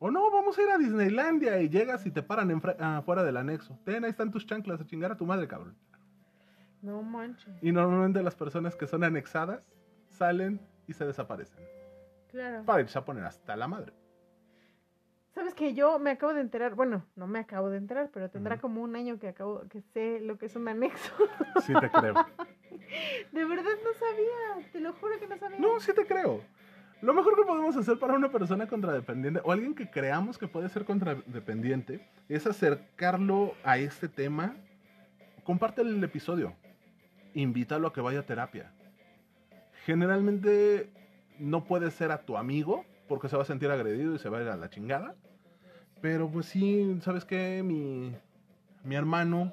[0.00, 3.36] O no, vamos a ir a Disneylandia y llegas y te paran enfre- afuera del
[3.36, 3.78] anexo.
[3.84, 5.76] Ten, ahí están tus chanclas, a chingar a tu madre, cabrón.
[6.82, 7.52] No manches.
[7.62, 9.60] Y normalmente las personas que son anexadas
[10.08, 11.64] salen y se desaparecen.
[12.30, 12.62] Claro.
[12.64, 13.92] Para irse a poner hasta la madre.
[15.34, 18.58] Sabes que yo me acabo de enterar, bueno, no me acabo de enterar, pero tendrá
[18.58, 21.12] como un año que acabo, que sé lo que es un anexo.
[21.62, 22.14] Sí te creo.
[23.32, 25.58] De verdad no sabía, te lo juro que no sabía.
[25.58, 26.40] No, sí te creo.
[27.00, 30.68] Lo mejor que podemos hacer para una persona contradependiente o alguien que creamos que puede
[30.68, 34.56] ser contradependiente es acercarlo a este tema.
[35.44, 36.54] Compártele el episodio.
[37.34, 38.72] Invítalo a que vaya a terapia.
[39.86, 40.90] Generalmente
[41.38, 44.38] no puede ser a tu amigo porque se va a sentir agredido y se va
[44.38, 45.14] a ir a la chingada.
[46.00, 47.62] Pero pues sí, ¿sabes qué?
[47.64, 48.12] Mi,
[48.82, 49.52] mi hermano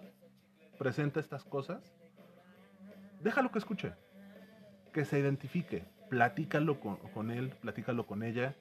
[0.80, 1.94] presenta estas cosas.
[3.22, 3.94] Déjalo que escuche
[4.92, 8.56] que se identifique, platícalo con, con él, platícalo con ella,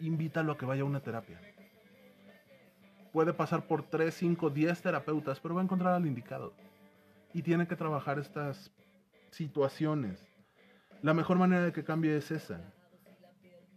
[0.00, 1.40] invítalo a que vaya a una terapia.
[3.12, 6.52] Puede pasar por 3, 5, 10 terapeutas, pero va a encontrar al indicado.
[7.32, 8.72] Y tiene que trabajar estas
[9.30, 10.28] situaciones.
[11.02, 12.60] La mejor manera de que cambie es esa.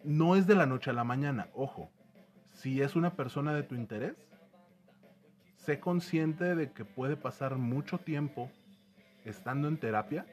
[0.03, 1.89] No es de la noche a la mañana, ojo.
[2.53, 4.15] Si es una persona de tu interés,
[5.55, 8.51] sé consciente de que puede pasar mucho tiempo
[9.23, 10.25] estando en terapia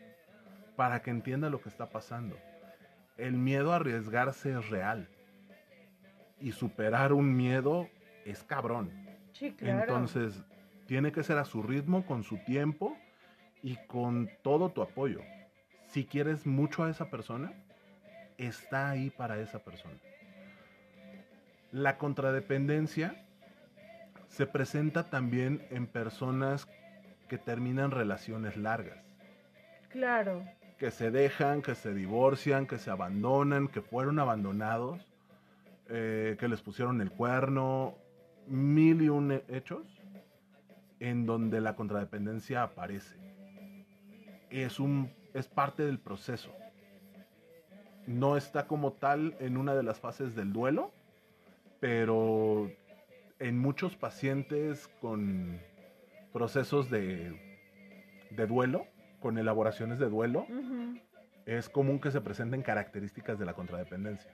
[0.80, 2.38] para que entienda lo que está pasando.
[3.18, 5.10] El miedo a arriesgarse es real.
[6.40, 7.90] Y superar un miedo
[8.24, 8.90] es cabrón.
[9.34, 9.80] Sí, claro.
[9.82, 10.42] Entonces,
[10.86, 12.96] tiene que ser a su ritmo, con su tiempo
[13.62, 15.20] y con todo tu apoyo.
[15.88, 17.52] Si quieres mucho a esa persona,
[18.38, 20.00] está ahí para esa persona.
[21.72, 23.22] La contradependencia
[24.28, 26.66] se presenta también en personas
[27.28, 29.10] que terminan relaciones largas
[29.90, 30.44] Claro.
[30.80, 35.06] Que se dejan, que se divorcian, que se abandonan, que fueron abandonados,
[35.90, 37.94] eh, que les pusieron el cuerno,
[38.46, 39.86] mil y un he- hechos
[40.98, 43.14] en donde la contradependencia aparece.
[44.48, 46.50] Es, un, es parte del proceso.
[48.06, 50.92] No está como tal en una de las fases del duelo,
[51.78, 52.70] pero
[53.38, 55.60] en muchos pacientes con
[56.32, 57.60] procesos de,
[58.30, 58.86] de duelo,
[59.20, 60.46] con elaboraciones de duelo,
[61.46, 64.30] es común que se presenten características de la contradependencia.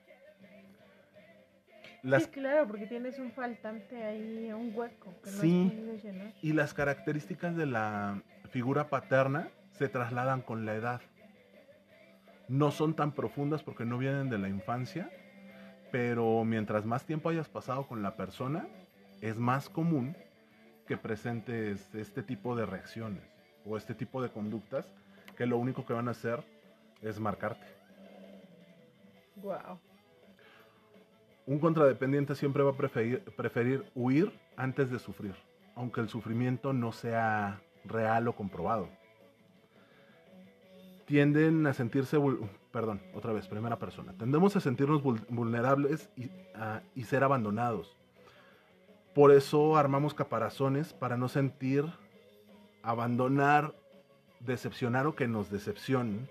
[2.03, 5.72] Las, Sí, claro, porque tienes un faltante ahí, un hueco que no Sí.
[5.97, 6.32] has llenar.
[6.41, 11.01] y las características de la figura paterna se trasladan con la edad.
[12.49, 15.11] No son tan profundas porque no vienen de la infancia,
[15.91, 18.68] pero mientras más tiempo hayas pasado con la persona,
[19.20, 20.16] es más común
[20.87, 23.36] que presentes este tipo de reacciones
[23.67, 24.87] o este tipo de conductas
[25.37, 26.43] que lo único que van a hacer
[27.03, 27.67] es marcarte.
[29.37, 29.79] Wow.
[31.47, 35.35] Un contradependiente siempre va a preferir, preferir huir antes de sufrir,
[35.75, 38.89] aunque el sufrimiento no sea real o comprobado.
[41.05, 42.19] Tienden a sentirse,
[42.73, 44.12] perdón, otra vez, primera persona.
[44.19, 46.31] Tendemos a sentirnos vul- vulnerables y,
[46.97, 47.97] y ser abandonados.
[49.14, 51.85] Por eso armamos caparazones para no sentir,
[52.87, 53.74] abandonar,
[54.39, 56.28] decepcionar o que nos decepcionen.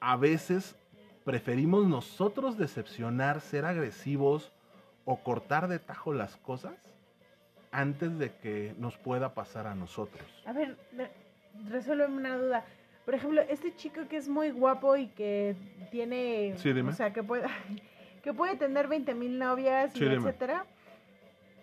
[0.00, 0.76] A veces
[1.24, 4.52] preferimos nosotros decepcionar, ser agresivos
[5.04, 6.74] o cortar de tajo las cosas
[7.72, 10.24] antes de que nos pueda pasar a nosotros.
[10.46, 11.10] A ver, me-
[11.68, 12.64] resuélveme una duda.
[13.04, 15.56] Por ejemplo, este chico que es muy guapo y que
[15.90, 16.90] tiene, Sí, dime.
[16.90, 17.46] o sea, que puede,
[18.22, 20.32] que puede tener 20 mil novias y Sí, dime.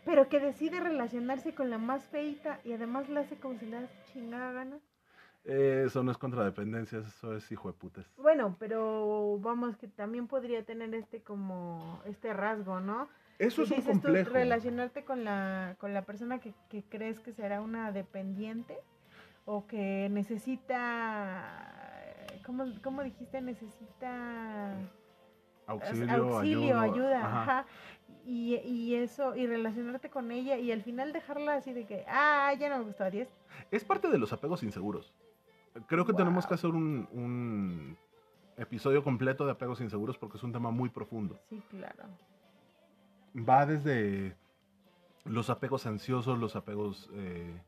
[0.06, 3.88] Pero que decide relacionarse con la más feita y además la hace como si le
[4.14, 4.78] chingada gana.
[5.44, 8.06] Eh, Eso no es contradependencia, eso es hijo de putas.
[8.18, 13.08] Bueno, pero vamos que también podría tener este como este rasgo, ¿no?
[13.38, 14.30] Eso es un dices tú, complejo.
[14.34, 18.78] relacionarte con la, con la persona que, que crees que será una dependiente
[19.46, 21.44] o que necesita,
[22.46, 23.42] ¿cómo, cómo dijiste?
[23.42, 24.74] Necesita
[25.68, 27.42] Auxilio, auxilio, ayuda, Ajá.
[27.42, 27.66] ajá.
[28.28, 32.52] Y, y eso, y relacionarte con ella y al final dejarla así de que, ah,
[32.60, 33.28] ya no me gustó, adiós.
[33.70, 35.14] Es parte de los apegos inseguros.
[35.88, 36.50] Creo que tenemos Wow.
[36.50, 37.98] que hacer un, un
[38.58, 41.40] episodio completo de apegos inseguros porque es un tema muy profundo.
[41.50, 42.06] Sí, claro.
[43.38, 44.36] Va desde
[45.26, 47.62] los apegos ansiosos, los apegos eh,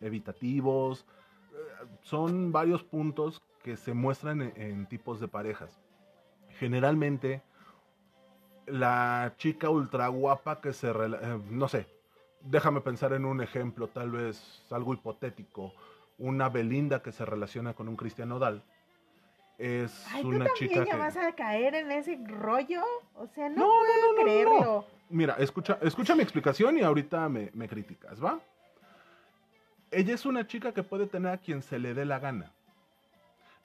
[0.00, 1.06] evitativos.
[1.54, 5.80] eh, Son varios puntos que se muestran en, en tipos de parejas.
[6.58, 7.42] Generalmente,
[8.66, 10.92] la chica ultra guapa que se...
[10.92, 11.86] rela- eh, no sé,
[12.40, 15.72] déjame pensar en un ejemplo, tal vez algo hipotético.
[16.18, 18.62] Una Belinda que se relaciona con un Cristian Nodal.
[19.58, 20.96] Es Ay, ¿tú una también chica ya que...
[20.96, 22.82] vas a caer en ese rollo?
[23.14, 24.86] O sea, no, No, puedo no, no, no, creerlo.
[25.10, 28.40] Mira, escucha, escucha mi explicación y ahorita me, me criticas, ¿va?
[29.90, 32.50] Ella es una chica que puede tener a quien se le dé la gana,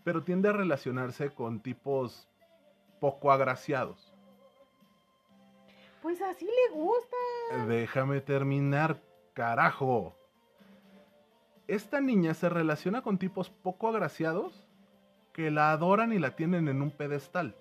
[0.04, 2.28] pero tiende a relacionarse con tipos
[3.00, 4.09] poco agraciados.
[6.02, 7.18] Pues así le gusta.
[7.68, 9.02] Déjame terminar,
[9.34, 10.16] carajo.
[11.68, 14.66] Esta niña se relaciona con tipos poco agraciados
[15.34, 17.56] que la adoran y la tienen en un pedestal.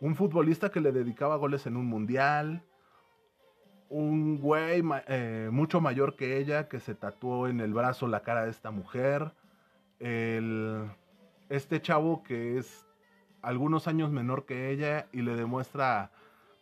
[0.00, 2.62] Un futbolista que le dedicaba goles en un mundial.
[3.88, 8.44] Un güey eh, mucho mayor que ella que se tatuó en el brazo la cara
[8.44, 9.32] de esta mujer.
[10.00, 10.90] El,
[11.48, 12.86] este chavo que es
[13.40, 16.10] algunos años menor que ella y le demuestra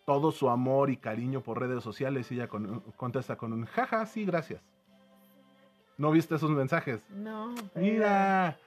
[0.05, 4.05] todo su amor y cariño por redes sociales y ella con- contesta con un jaja,
[4.07, 4.61] sí, gracias.
[5.97, 7.01] ¿No viste esos mensajes?
[7.11, 7.55] No.
[7.73, 8.59] pero- Mira,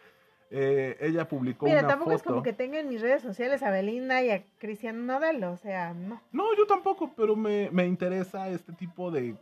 [0.49, 2.15] eh, ella publicó Mira, una tampoco foto.
[2.17, 5.57] es como que tenga en mis redes sociales a Belinda y a Cristian Nodal, o
[5.57, 6.21] sea, no.
[6.31, 9.35] No, yo tampoco, pero me, me interesa este tipo de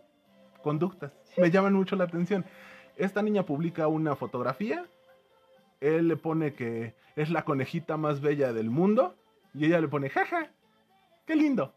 [0.64, 1.12] conductas.
[1.38, 2.44] Me llaman mucho la atención.
[2.98, 4.86] Esta niña publica una fotografía.
[5.80, 9.14] Él le pone que es la conejita más bella del mundo.
[9.54, 10.50] Y ella le pone, jaja,
[11.28, 11.74] qué lindo.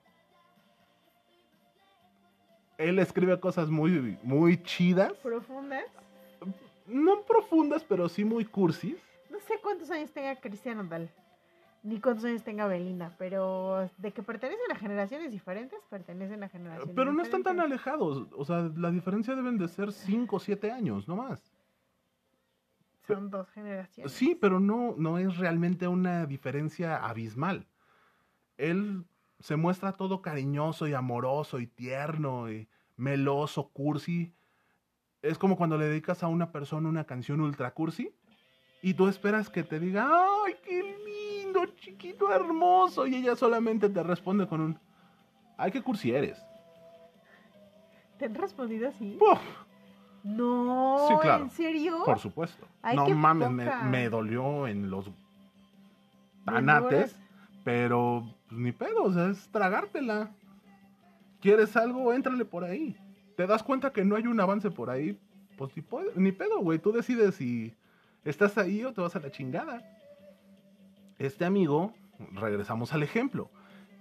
[2.79, 5.13] Él escribe cosas muy, muy chidas.
[5.15, 5.85] Profundas.
[6.87, 8.97] No profundas, pero sí muy cursis.
[9.31, 11.11] No sé cuántos años tenga Cristian Nodal,
[11.83, 16.95] ni cuántos años tenga Belinda, pero de que pertenecen a generaciones diferentes, pertenecen a generaciones
[16.95, 18.29] Pero no están tan alejados.
[18.33, 21.53] O sea, la diferencia deben de ser 5 o 7 años, no más.
[23.07, 24.13] Son dos generaciones.
[24.13, 27.67] Sí, pero no, no es realmente una diferencia abismal.
[28.57, 29.05] Él
[29.41, 34.35] se muestra todo cariñoso y amoroso y tierno y meloso, cursi.
[35.23, 38.13] Es como cuando le dedicas a una persona una canción ultra cursi
[38.83, 40.09] y tú esperas que te diga,
[40.45, 43.07] ¡ay, qué lindo, chiquito, hermoso!
[43.07, 44.81] Y ella solamente te responde con un,
[45.57, 46.39] ¡ay, qué cursi eres!
[48.19, 49.17] ¿Te han respondido así?
[49.19, 49.39] ¡Puf!
[50.25, 51.45] No, Sí, claro.
[51.45, 52.03] ¿en serio?
[52.05, 52.67] Por supuesto.
[52.83, 55.11] Ay, no mames, me, me dolió en los
[56.45, 57.19] tanates.
[57.65, 60.31] Pero pues, ni pedo, o sea, es tragártela.
[61.41, 62.13] ¿Quieres algo?
[62.13, 62.97] Éntrale por ahí.
[63.37, 65.19] ¿Te das cuenta que no hay un avance por ahí?
[65.57, 65.73] Pues
[66.17, 66.79] ni, pedo, güey.
[66.79, 67.75] Tú decides si
[68.25, 69.83] estás ahí o te vas a la chingada.
[71.19, 71.95] Este amigo,
[72.33, 73.51] regresamos al ejemplo.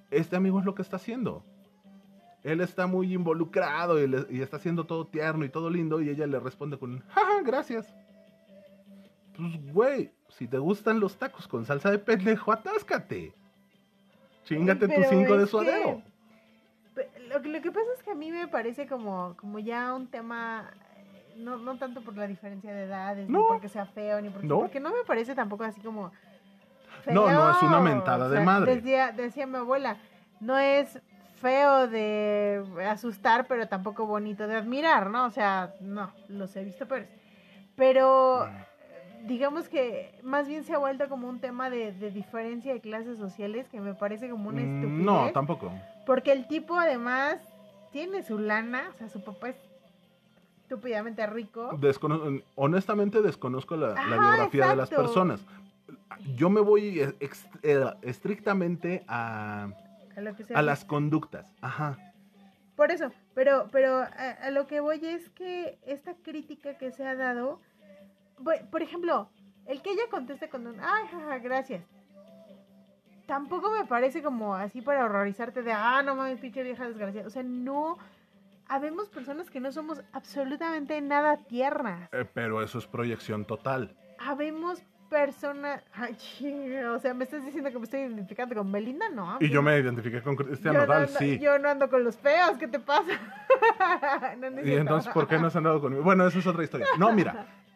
[0.09, 1.43] Este amigo es lo que está haciendo.
[2.43, 6.39] él está muy involucrado y está haciendo todo tierno y todo lindo y ella le
[6.39, 7.93] responde con, jaja, gracias.
[9.35, 13.33] Pues, güey, si te gustan los tacos con salsa de pendejo, atáscate.
[14.47, 16.01] Chingate tus Pero cinco de suadero.
[16.95, 19.93] que- Lo que, lo que pasa es que a mí me parece como, como ya
[19.93, 23.39] un tema, eh, no, no tanto por la diferencia de edades, No.
[23.41, 24.59] ni porque sea feo, ni porque, No.
[24.59, 26.11] porque no me parece tampoco así como
[27.05, 27.81] No, no, es una feo.
[27.81, 28.75] mentada de madre.
[28.77, 29.97] Decía, decía mi abuela,
[30.39, 30.99] no es
[31.41, 35.25] feo de asustar, pero tampoco bonito de admirar, ¿no?
[35.25, 37.09] O sea, no, los he visto peores.
[37.75, 38.49] Pero
[39.25, 43.17] digamos que más bien se ha vuelto como un tema de, de diferencia de clases
[43.17, 45.05] sociales que me parece como una Mm, estupidez.
[45.05, 45.71] No, tampoco.
[46.05, 47.39] Porque el tipo además
[47.91, 49.55] tiene su lana, o sea, su papá es
[50.63, 51.71] estúpidamente rico.
[51.79, 55.45] Descono- honestamente desconozco la, biografía de las personas.
[56.35, 59.69] Yo me voy ex- eh, estrictamente a,
[60.15, 61.45] A, lo que se a las conductas.
[61.61, 61.97] Ajá.
[62.75, 64.05] Por eso, pero, pero a,
[64.43, 67.59] a lo que voy es que esta crítica que se ha dado,
[68.71, 69.29] por ejemplo,
[69.65, 71.83] el que ella conteste con un, ay, jaja, gracias.
[73.25, 77.27] Tampoco me parece como así para horrorizarte de, ah, no mames, pinche vieja desgraciada.
[77.27, 77.97] O sea, no,
[78.67, 82.07] habemos personas que no somos absolutamente nada tiernas.
[82.13, 83.93] Eh, pero eso es proyección total.
[84.17, 85.83] Habemos personas,
[86.93, 89.37] o sea, me estás diciendo que me estoy identificando con Belinda, no.
[89.39, 91.39] Y yo me identifiqué con Cristian no Nodal, ando- sí.
[91.39, 93.11] Yo no ando con los feos, ¿qué te pasa?
[94.37, 96.03] No, no Y entonces, ¿por qué no has andado conmigo?
[96.03, 96.85] Bueno, esa es otra historia.
[96.97, 97.45] No, mira,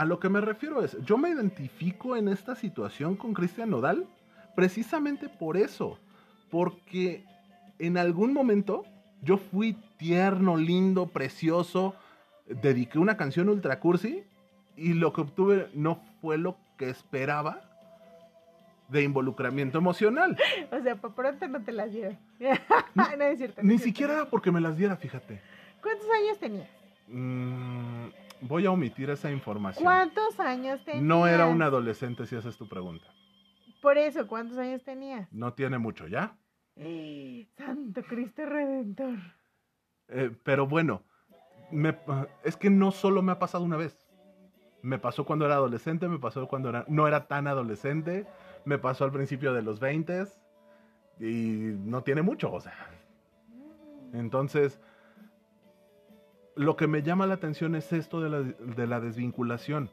[0.00, 4.06] a lo que me refiero es, yo me identifico en esta situación con Cristian Nodal
[4.56, 5.98] precisamente por eso.
[6.50, 7.26] Porque
[7.78, 8.86] en algún momento
[9.20, 11.94] yo fui tierno, lindo, precioso,
[12.46, 14.24] dediqué una canción ultra cursi
[14.74, 17.60] y lo que obtuve no fue lo que esperaba
[18.88, 20.34] de involucramiento emocional.
[20.72, 22.18] O sea, por pronto no te las dieron.
[22.94, 23.60] no es cierto.
[23.60, 23.84] no Ni es cierto.
[23.84, 25.42] siquiera era porque me las diera, fíjate.
[25.82, 26.68] ¿Cuántos años tenías?
[27.06, 28.06] Mm,
[28.42, 29.84] voy a omitir esa información.
[29.84, 31.02] ¿Cuántos años tenías?
[31.04, 33.06] No era un adolescente si esa es tu pregunta.
[33.82, 35.30] Por eso, ¿cuántos años tenías?
[35.32, 36.36] No tiene mucho, ¿ya?
[37.56, 39.16] Santo Cristo Redentor.
[40.08, 41.02] Eh, pero bueno,
[41.70, 41.96] me-
[42.44, 44.06] es que no solo me ha pasado una vez.
[44.82, 48.26] Me pasó cuando era adolescente, me pasó cuando era- no era tan adolescente,
[48.64, 50.24] me pasó al principio de los 20
[51.18, 52.74] y no tiene mucho, o sea.
[54.12, 54.80] Entonces,
[56.60, 59.88] lo que me llama la atención es esto de la, de la desvinculación.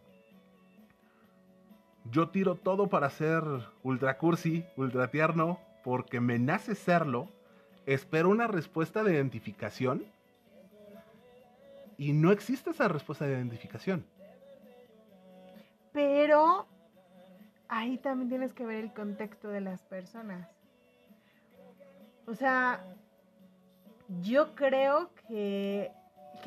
[2.11, 3.41] Yo tiro todo para ser
[3.83, 7.29] ultra cursi, ultra tierno, porque me nace serlo.
[7.85, 10.03] Espero una respuesta de identificación.
[11.97, 14.05] Y no existe esa respuesta de identificación.
[15.93, 16.67] Pero
[17.69, 20.49] ahí también tienes que ver el contexto de las personas.
[22.25, 22.83] O sea,
[24.21, 25.91] yo creo que,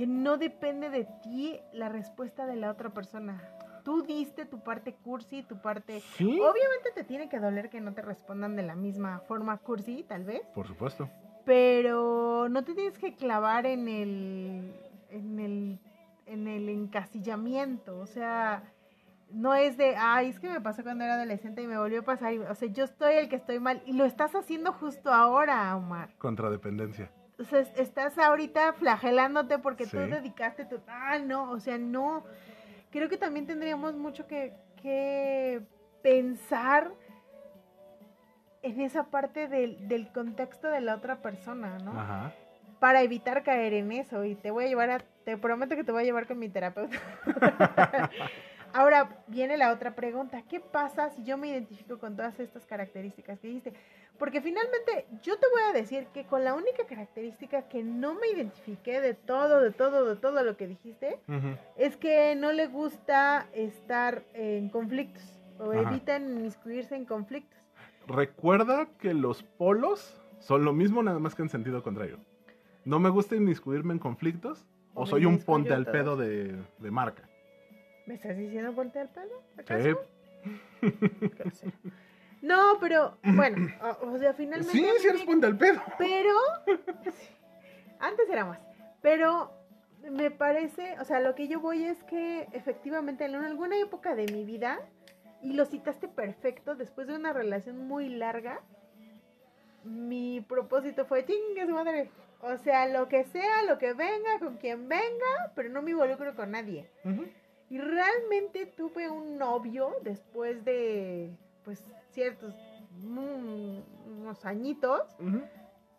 [0.00, 3.38] que no depende de ti la respuesta de la otra persona.
[3.84, 6.00] Tú diste tu parte cursi, tu parte...
[6.16, 6.24] Sí.
[6.24, 10.24] Obviamente te tiene que doler que no te respondan de la misma forma cursi, tal
[10.24, 10.40] vez.
[10.54, 11.10] Por supuesto.
[11.44, 14.74] Pero no te tienes que clavar en el,
[15.10, 15.78] en el,
[16.24, 17.98] en el encasillamiento.
[17.98, 18.62] O sea,
[19.30, 22.04] no es de, ay, es que me pasó cuando era adolescente y me volvió a
[22.04, 22.32] pasar.
[22.50, 23.82] O sea, yo estoy el que estoy mal.
[23.84, 26.08] Y lo estás haciendo justo ahora, Omar.
[26.16, 27.10] Contradependencia.
[27.40, 30.78] O sea, es- estás ahorita flagelándote porque tú dedicaste tu...
[30.86, 32.24] Ah, no, o sea, no.
[32.90, 35.62] Creo que también tendríamos mucho que, que
[36.02, 36.90] pensar
[38.62, 41.98] en esa parte del, del contexto de la otra persona, ¿no?
[41.98, 42.32] Ajá.
[42.78, 44.24] Para evitar caer en eso.
[44.24, 44.98] Y te voy a llevar a...
[45.24, 46.98] Te prometo que te voy a llevar con mi terapeuta.
[48.72, 50.42] Ahora viene la otra pregunta.
[50.48, 53.72] ¿Qué pasa si yo me identifico con todas estas características que dijiste?
[54.20, 58.28] Porque finalmente yo te voy a decir que con la única característica que no me
[58.28, 61.18] identifiqué de todo, de todo, de todo lo que dijiste,
[61.78, 65.88] es que no le gusta estar en conflictos o Ajá.
[65.88, 67.58] evitan inmiscuirse en conflictos.
[68.06, 72.18] Recuerda que los polos son lo mismo, nada más que en sentido contrario.
[72.84, 77.26] No me gusta inmiscuirme en conflictos o soy un ponte al pedo de, de marca.
[78.04, 79.42] ¿Me estás diciendo ponte al pelo?
[79.56, 80.02] ¿Acaso?
[81.54, 81.72] Sí.
[82.42, 84.72] No, pero bueno, o, o sea, finalmente.
[84.72, 85.80] Sí, sí ponte al pedo.
[85.98, 86.34] Pero.
[88.00, 88.60] Antes era más.
[89.02, 89.52] Pero
[90.10, 94.26] me parece, o sea, lo que yo voy es que efectivamente en alguna época de
[94.32, 94.80] mi vida,
[95.42, 98.60] y lo citaste perfecto, después de una relación muy larga,
[99.84, 102.10] mi propósito fue chingue su madre.
[102.42, 106.34] O sea, lo que sea, lo que venga, con quien venga, pero no me involucro
[106.34, 106.88] con nadie.
[107.68, 111.30] Y realmente tuve un novio después de,
[111.64, 111.84] pues,
[112.20, 112.54] ciertos,
[113.02, 113.78] mm,
[114.20, 115.42] unos añitos, Ujú.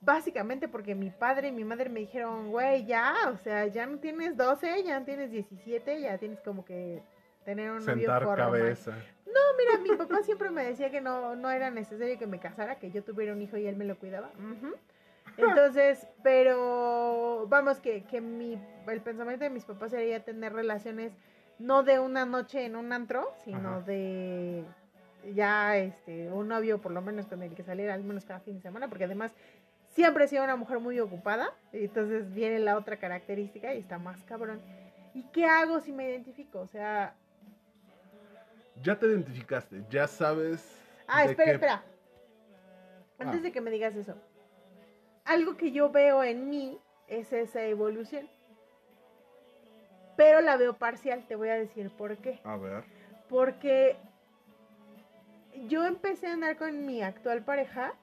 [0.04, 4.00] Básicamente porque mi padre y mi madre me dijeron, güey, ya, o sea, ya no
[4.00, 7.04] tienes 12, ya no tienes 17, ya tienes como que
[7.46, 8.52] tener un novio Sentar formal.
[8.52, 8.94] cabeza.
[9.28, 12.80] No, mira, mi papá siempre me decía que no, no era necesario que me casara,
[12.80, 14.32] que yo tuviera un hijo y él me lo cuidaba.
[14.40, 14.74] Ujú.
[15.38, 21.14] Entonces, pero vamos, que, que mi, el pensamiento de mis papás sería tener relaciones
[21.60, 23.82] no de una noche en un antro, sino Ajá.
[23.82, 24.66] de
[25.34, 28.56] ya este un novio por lo menos con el que saliera al menos cada fin
[28.56, 29.32] de semana, porque además
[29.90, 34.22] siempre he sido una mujer muy ocupada, entonces viene la otra característica y está más
[34.24, 34.60] cabrón.
[35.14, 36.60] ¿Y qué hago si me identifico?
[36.62, 37.14] O sea,
[38.82, 40.66] Ya te identificaste, ya sabes.
[41.08, 41.84] Ah, espera, espera.
[43.20, 43.44] Antes Ah.
[43.44, 44.16] de que me digas eso.
[45.26, 48.28] Algo que yo veo en mí es esa evolución.
[50.18, 52.40] Pero la veo parcial, te voy a decir por qué.
[52.44, 52.84] A ver.
[53.30, 53.98] Porque
[55.68, 57.94] yo empecé a andar con mi actual pareja,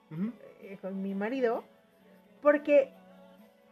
[0.63, 1.65] eh, con mi marido,
[2.43, 2.93] porque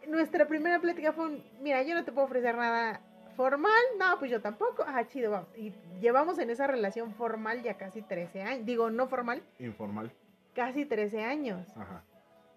[0.08, 3.00] nuestra primera plática fue un, mira, yo no te puedo ofrecer nada
[3.36, 5.48] formal, no, pues yo tampoco, ah, chido, vamos.
[5.56, 10.10] Y llevamos en esa relación formal ya casi 13 años, digo, no formal, Informal.
[10.54, 11.68] casi 13 años.
[11.76, 12.02] Ajá.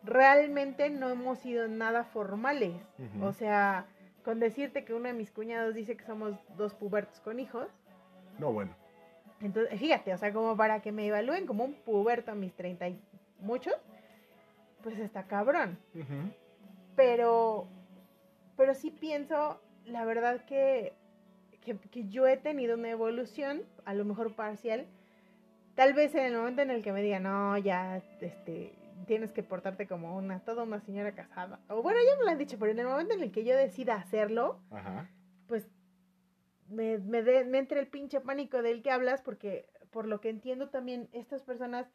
[0.04, 2.74] Realmente no hemos sido nada formales.
[3.22, 3.86] O sea,
[4.24, 7.68] con decirte que uno de mis cuñados dice que somos dos pubertos con hijos.
[8.38, 8.74] No, bueno.
[9.42, 12.90] Entonces, fíjate, o sea, como para que me evalúen como un puberto a mis 30
[12.90, 13.00] y
[13.40, 13.76] muchos,
[14.84, 15.78] pues está cabrón.
[15.96, 16.32] Ujú.
[16.96, 17.68] Pero,
[18.58, 20.94] pero sí pienso, la verdad que,
[21.62, 24.86] que, que yo he tenido una evolución, a lo mejor parcial.
[25.76, 28.74] Tal vez en el momento en el que me digan, no, ya, este,
[29.06, 31.60] tienes que portarte como una, toda una señora casada.
[31.70, 33.56] O bueno, ya me lo han dicho, pero en el momento en el que yo
[33.56, 35.10] decida hacerlo, Ajá.
[36.70, 40.30] Me, me, de- me entra el pinche pánico del que hablas, porque por lo que
[40.30, 41.88] entiendo también, estas personas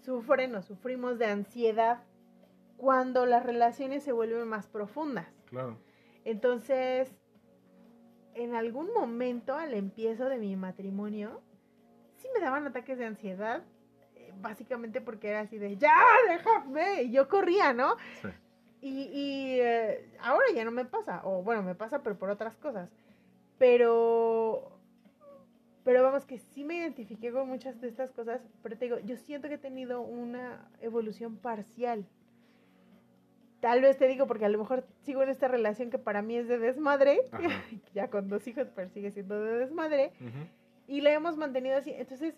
[0.00, 2.02] sufren o sufrimos de ansiedad
[2.76, 5.26] cuando las relaciones se vuelven más profundas.
[5.46, 5.78] Claro.
[6.24, 7.10] Entonces,
[8.34, 11.42] en algún momento al empiezo de mi matrimonio,
[12.16, 13.64] sí me daban ataques de ansiedad,
[14.14, 15.96] eh, básicamente porque era así de, ya,
[16.28, 17.96] déjame, y yo corría, ¿no?
[18.22, 18.28] Sí.
[18.80, 22.56] Y, y, eh, ahora ya no me pasa, o bueno, me pasa, pero por otras
[22.58, 22.88] cosas.
[23.58, 24.70] Pero,
[25.84, 29.16] pero vamos, que sí me identifiqué con muchas de estas cosas, pero te digo, yo
[29.16, 32.06] siento que he tenido una evolución parcial.
[33.60, 36.36] Tal vez te digo porque a lo mejor sigo en esta relación que para mí
[36.36, 37.20] es de desmadre,
[37.94, 40.12] ya con dos hijos, pero sigue siendo de desmadre,
[40.86, 41.90] y la hemos mantenido así.
[41.92, 42.34] Entonces,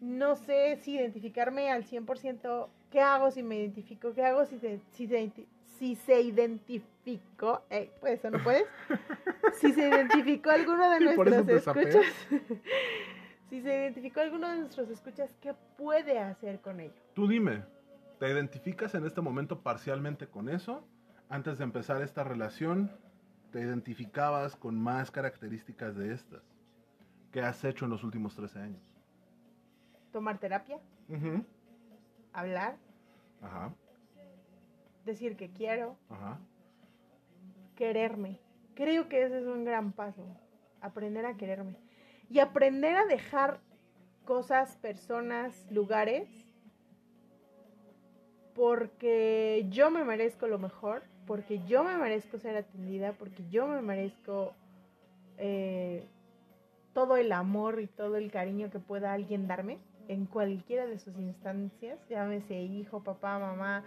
[0.00, 4.12] no sé si identificarme al 100%, ¿qué hago si me identifico?
[4.12, 5.46] ¿Qué hago si se, si identi-
[5.78, 7.62] si se identificó?
[7.70, 8.66] Eh, pues eso no puedes.
[9.54, 12.04] si se identificó alguno de nuestros escuchas.
[13.50, 16.94] si se identificó alguno de nuestros escuchas, ¿qué puede hacer con ello?
[17.14, 17.64] Tú dime,
[18.18, 20.86] ¿te identificas en este momento parcialmente con eso?
[21.28, 22.90] Antes de empezar esta relación,
[23.52, 26.42] ¿te identificabas con más características de estas?
[27.32, 28.82] ¿Qué has hecho en los últimos 13 años?
[30.12, 30.80] Tomar terapia,
[32.32, 32.76] hablar,
[33.42, 33.72] Ajá,
[35.08, 36.38] decir que quiero, ajá.
[37.74, 38.38] quererme.
[38.74, 40.24] Creo que ese es un gran paso,
[40.80, 41.74] aprender a quererme.
[42.30, 43.58] Y aprender a dejar
[44.24, 46.28] cosas, personas, lugares,
[48.54, 53.80] porque yo me merezco lo mejor, porque yo me merezco ser atendida, porque yo me
[53.80, 54.52] merezco
[55.38, 56.04] eh,
[56.92, 59.78] todo el amor y todo el cariño que pueda alguien darme
[60.08, 63.84] en cualquiera de sus instancias, llámese hijo, papá, mamá,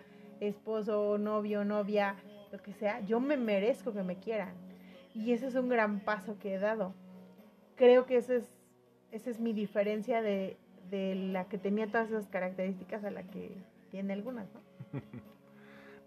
[0.47, 2.15] esposo, novio, novia,
[2.51, 4.53] lo que sea, yo me merezco que me quieran.
[5.13, 6.93] Y ese es un gran paso que he dado.
[7.75, 8.57] Creo que ese es,
[9.11, 10.57] esa es mi diferencia de,
[10.89, 13.55] de la que tenía todas esas características a la que
[13.91, 14.59] tiene algunas, ¿no?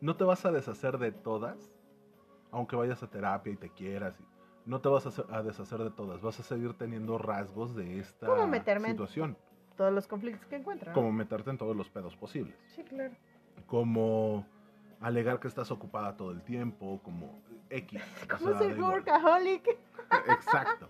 [0.01, 1.73] ¿No te vas a deshacer de todas?
[2.51, 4.19] Aunque vayas a terapia y te quieras.
[4.21, 4.25] y-
[4.67, 6.21] No te vas a, hacer- a deshacer de todas.
[6.21, 9.37] Vas a seguir teniendo rasgos de esta ¿Cómo meterme en- situación.
[9.77, 10.91] Todos los conflictos que encuentro.
[10.91, 10.95] ¿no?
[10.95, 12.55] Como meterte en todos los pedos posibles.
[12.69, 13.15] Sí, claro.
[13.67, 14.47] Como
[15.01, 17.41] alegar que estás ocupada todo el tiempo, como
[17.71, 18.01] X.
[18.25, 18.93] o ¿Cómo sea, soy da igual.
[18.93, 19.69] workaholic?
[20.29, 20.89] Exacto.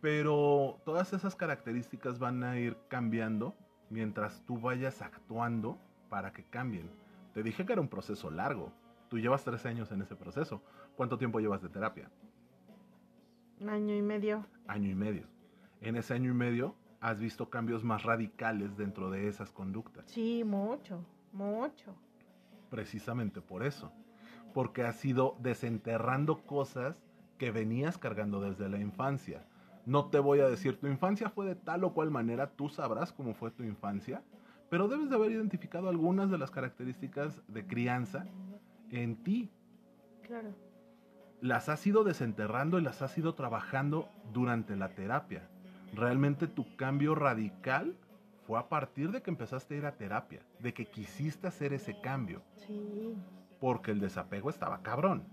[0.00, 3.54] Pero todas esas características van a ir cambiando
[3.90, 6.90] mientras tú vayas actuando para que cambien.
[7.32, 8.70] Te dije que era un proceso largo.
[9.08, 10.62] Tú llevas tres años en ese proceso.
[10.96, 12.10] ¿Cuánto tiempo llevas de terapia?
[13.60, 14.44] Un año y medio.
[14.66, 15.26] Año y medio.
[15.80, 20.04] En ese año y medio has visto cambios más radicales dentro de esas conductas.
[20.06, 21.04] Sí, mucho,
[21.34, 21.94] mucho.
[22.70, 23.92] Precisamente por eso.
[24.52, 26.96] Porque has ido desenterrando cosas
[27.38, 29.44] que venías cargando desde la infancia.
[29.86, 33.12] No te voy a decir tu infancia fue de tal o cual manera, tú sabrás
[33.12, 34.22] cómo fue tu infancia,
[34.70, 38.26] pero debes de haber identificado algunas de las características de crianza
[38.90, 39.50] en ti.
[40.22, 40.54] Claro.
[41.40, 45.48] Las has ido desenterrando y las has ido trabajando durante la terapia.
[45.92, 47.94] Realmente tu cambio radical
[48.46, 51.98] fue a partir de que empezaste a ir a terapia, de que quisiste hacer ese
[52.00, 53.14] cambio, Sí,
[53.60, 55.24] porque el desapego estaba cabrón.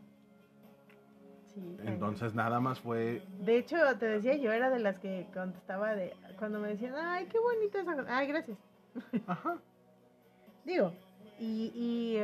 [1.53, 1.77] sí.
[1.83, 6.13] Entonces nada más fue, De hecho, te decía, yo era de las que contestaba de
[6.39, 8.17] cuando me decían, ay, qué bonita esa cosa".
[8.17, 8.57] Ay, gracias.
[9.27, 9.57] ajá,
[10.65, 10.93] Digo,
[11.39, 12.17] y, y,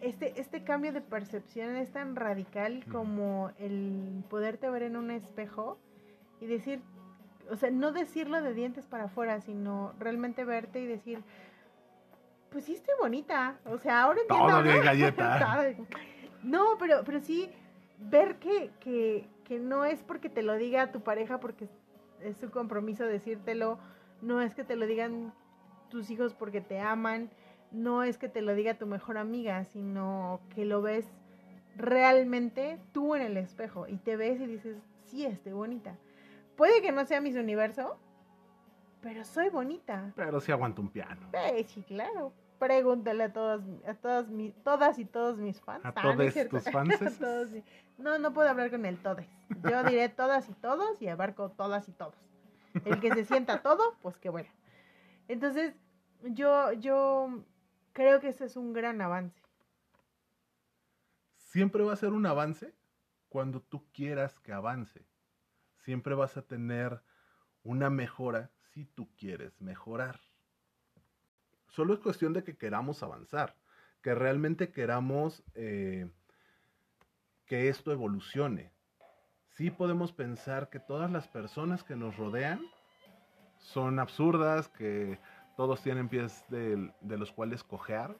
[0.00, 5.78] este, este cambio de percepción es tan radical como el poderte ver en un espejo
[6.40, 6.80] y decir,
[7.50, 11.22] o sea, no decirlo de dientes para afuera, sino realmente verte y decir,
[12.50, 13.58] pues sí estoy bonita.
[13.66, 14.46] O sea, ahora entiendo.
[14.46, 14.70] todo ¿no?
[14.70, 15.74] de galleta.
[16.42, 17.50] No, pero, pero sí
[17.98, 21.68] ver que, que, que no es porque te lo diga tu pareja, porque
[22.22, 23.78] es su compromiso decírtelo,
[24.22, 25.34] no es que te lo digan
[25.90, 27.28] tus hijos porque te aman,
[27.72, 31.12] no es que te lo diga tu mejor amiga, sino que lo ves
[31.76, 35.98] realmente tú en el espejo y te ves y dices, sí, estoy bonita.
[36.60, 37.98] Puede que no sea mis universo,
[39.00, 40.12] pero soy bonita.
[40.14, 41.30] pero sí aguanto un piano.
[41.32, 42.34] Eh, sí, claro.
[42.58, 45.82] Pregúntale a todas, a todas, mi- todas y todos mis fans.
[45.86, 46.58] A Ah, no todos cierto.
[46.58, 47.18] tus fans.
[47.18, 47.64] Todos, sí.
[47.96, 49.26] No, no puedo hablar con el todes.
[49.70, 52.14] Yo diré todas y todos y abarco todas y todos.
[52.84, 54.50] El que se sienta todo, pues qué bueno.
[55.28, 55.72] Entonces,
[56.24, 57.42] yo, yo
[57.94, 59.40] creo que ese es un gran avance.
[61.36, 62.74] Siempre va a ser un avance
[63.30, 65.06] cuando tú quieras que avance.
[65.84, 67.00] Siempre vas a tener
[67.62, 70.20] una mejora si tú quieres mejorar.
[71.68, 73.54] Solo es cuestión de que queramos avanzar,
[74.02, 76.10] que realmente queramos eh,
[77.46, 78.72] que esto evolucione.
[79.50, 82.60] Sí podemos pensar que todas las personas que nos rodean
[83.58, 85.18] son absurdas, que
[85.56, 88.16] todos tienen pies de los cuales cojear,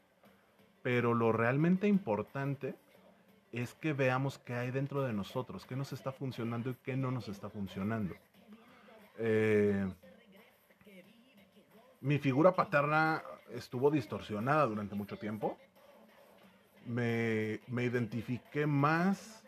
[0.83, 2.77] pero lo realmente importante
[3.53, 7.11] es que veamos qué hay dentro de nosotros, qué nos está funcionando y qué no
[7.11, 8.15] nos está funcionando.
[9.19, 9.89] Eh,
[12.01, 13.23] mi figura paterna
[13.53, 15.59] estuvo distorsionada durante mucho tiempo.
[16.87, 19.45] Me, me identifiqué más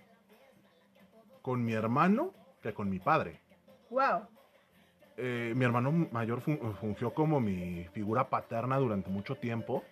[1.41, 2.33] con mi hermano
[2.63, 3.41] que con mi padre.
[3.91, 4.27] ¡Wow!
[5.17, 9.85] Eh, mi hermano mayor fun- fungió como mi figura paterna durante mucho tiempo.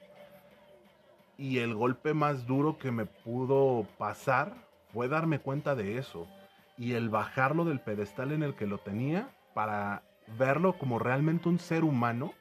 [1.40, 4.52] Y el golpe más duro que me pudo pasar
[4.92, 6.28] fue darme cuenta de eso.
[6.76, 10.02] Y el bajarlo del pedestal en el que lo tenía para
[10.38, 12.34] verlo como realmente un ser humano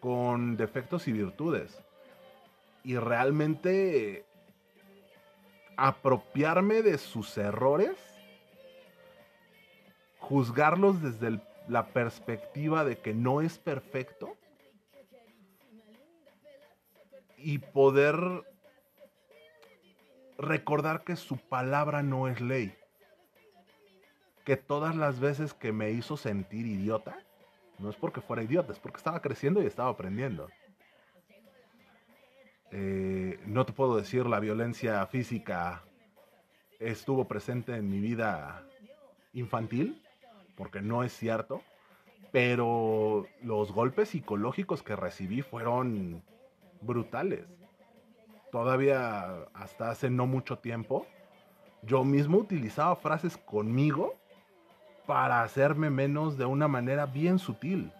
[0.00, 1.78] con defectos y virtudes.
[2.84, 4.24] Y realmente
[5.76, 7.98] apropiarme de sus errores,
[10.20, 14.38] juzgarlos desde la perspectiva de que no es perfecto
[17.44, 18.16] y poder
[20.38, 22.74] recordar que su palabra no es ley.
[24.44, 27.18] Que todas las veces que me hizo sentir idiota,
[27.78, 30.48] no es porque fuera idiota, es porque estaba creciendo y estaba aprendiendo.
[32.70, 35.84] Eh, no te puedo decir la violencia física
[36.80, 38.66] estuvo presente en mi vida
[39.34, 40.02] infantil,
[40.56, 41.62] porque no es cierto,
[42.32, 46.22] pero los golpes psicológicos que recibí fueron
[46.84, 47.46] brutales.
[48.52, 51.06] Todavía hasta hace no mucho tiempo,
[51.82, 54.14] yo mismo utilizaba frases conmigo
[55.06, 57.92] para hacerme menos de una manera bien sutil.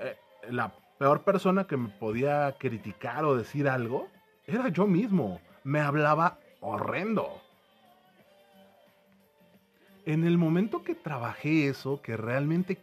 [0.00, 0.16] Eh,
[0.50, 4.08] la peor persona que me podía criticar o decir algo
[4.46, 5.40] era yo mismo.
[5.62, 7.40] Me hablaba horrendo.
[10.06, 12.78] En el momento que trabajé eso, que realmente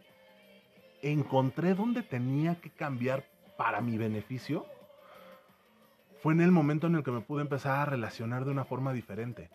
[1.02, 3.24] encontré dónde tenía que cambiar
[3.56, 4.66] para mi beneficio,
[6.22, 8.92] fue en el momento en el que me pude empezar a relacionar de una forma
[8.92, 9.50] diferente.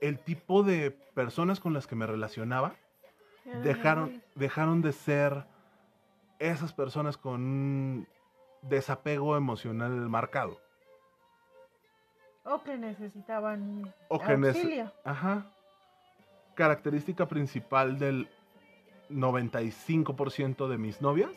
[0.00, 2.74] El tipo de personas con las que me relacionaba
[3.62, 5.44] dejaron, dejaron de ser
[6.38, 8.08] esas personas con un
[8.62, 10.58] desapego emocional marcado.
[12.44, 14.92] O que necesitaban O que nece- auxilio.
[15.04, 15.46] Ajá.
[16.54, 18.28] Característica principal del
[19.08, 21.30] 95% de mis novias,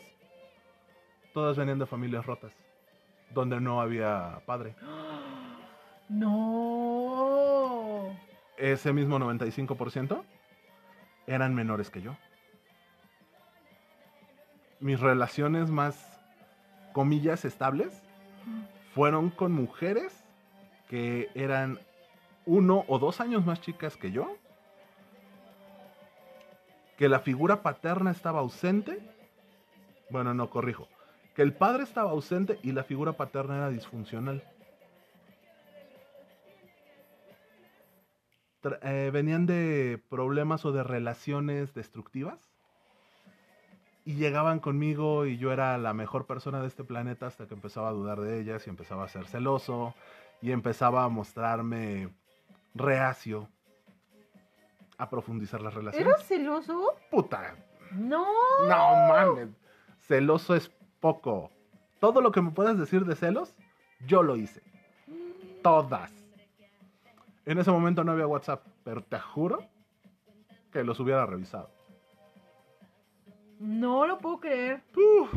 [1.36, 2.50] todas venían de familias rotas,
[3.34, 4.74] donde no había padre.
[6.08, 7.36] No.
[8.56, 10.22] Ese mismo 95%
[11.26, 12.16] eran menores que yo.
[14.80, 16.18] Mis relaciones más,
[16.94, 18.02] comillas, estables
[18.94, 20.24] fueron con mujeres
[20.88, 21.78] que eran
[22.46, 24.38] uno o dos años más chicas que yo,
[26.96, 28.98] que la figura paterna estaba ausente
[30.08, 30.88] Bueno, no, corrijo.
[31.36, 34.42] Que el padre estaba ausente y la figura paterna era disfuncional.
[38.82, 42.40] Eh, venían de problemas o de relaciones destructivas.
[44.06, 47.88] Y llegaban conmigo y yo era la mejor persona de este planeta hasta que empezaba
[47.90, 49.94] a dudar de ellas y empezaba a ser celoso
[50.40, 52.08] y empezaba a mostrarme
[52.74, 53.48] reacio
[54.96, 56.08] a profundizar las relaciones.
[56.08, 56.94] ¿Eras celoso?
[57.10, 57.56] Puta,
[57.90, 58.26] No.
[58.66, 59.48] no mames.
[59.98, 60.70] Celoso es
[61.00, 61.50] poco.
[62.00, 63.56] Todo lo que me puedas decir de celos,
[64.06, 64.62] yo lo hice.
[65.62, 66.12] Todas.
[67.44, 69.58] En ese momento no había WhatsApp, pero te juro
[70.72, 71.70] que los hubiera revisado.
[73.58, 74.82] No lo puedo creer.
[74.94, 75.32] Uf.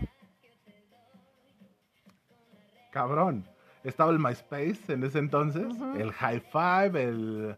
[2.91, 3.45] Cabrón.
[3.83, 7.55] Estaba el MySpace en ese entonces, el High Five, el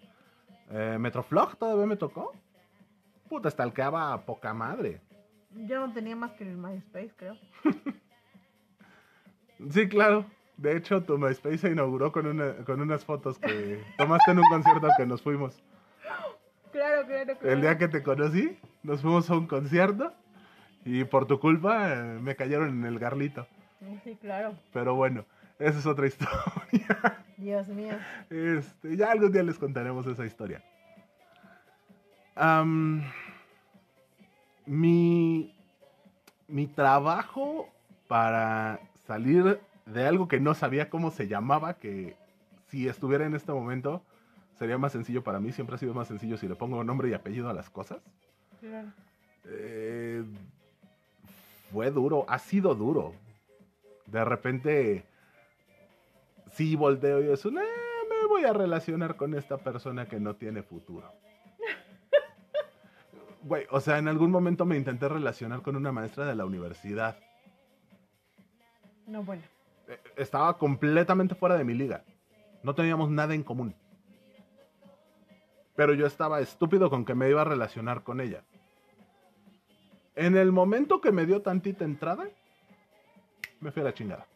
[0.70, 2.32] eh, Metroflog todavía me tocó.
[3.28, 5.02] Puta, stalkeaba a poca madre.
[5.56, 7.38] Yo no tenía más que el MySpace, creo.
[9.70, 10.26] Sí, claro.
[10.58, 14.50] De hecho, tu MySpace se inauguró con, una- con unas fotos que tomaste en un
[14.50, 15.62] concierto que nos fuimos.
[16.72, 17.54] Claro, claro, claro.
[17.54, 20.14] El día que te conocí, nos fuimos a un concierto
[20.86, 23.46] y por tu culpa eh, me cayeron en el garlito.
[24.04, 24.56] Sí, claro.
[24.74, 25.26] Pero bueno,
[25.60, 27.24] esa es otra historia.
[27.38, 27.96] Dios mío.
[28.30, 30.64] Este, ya algún día les contaremos esa historia.
[32.36, 33.04] Am,
[34.72, 35.54] mi,
[36.48, 37.68] mi trabajo
[38.08, 42.16] para salir de algo que no sabía cómo se llamaba, que
[42.70, 44.02] si estuviera en este momento
[44.58, 47.14] sería más sencillo para mí, siempre ha sido más sencillo si le pongo nombre y
[47.14, 48.00] apellido a las cosas.
[48.62, 48.88] Claro.
[49.44, 50.24] Eh,
[51.74, 53.14] fue duro, ha sido duro.
[54.06, 55.04] De repente,
[56.54, 57.62] sí volteo y es un, "Eh,
[58.10, 61.12] me voy a relacionar con esta persona que no tiene futuro.
[63.44, 67.18] Güey, o sea, en algún momento me intenté relacionar con una maestra de la universidad.
[69.08, 69.42] No, bueno.
[69.88, 72.04] Eh, Estaba completamente fuera de mi liga.
[72.62, 73.74] No teníamos nada en común.
[75.76, 78.44] Pero yo estaba estúpido con que me iba a relacionar con ella.
[80.16, 82.28] En el momento que me dio tantita entrada,
[83.60, 84.28] me fui a la chingada.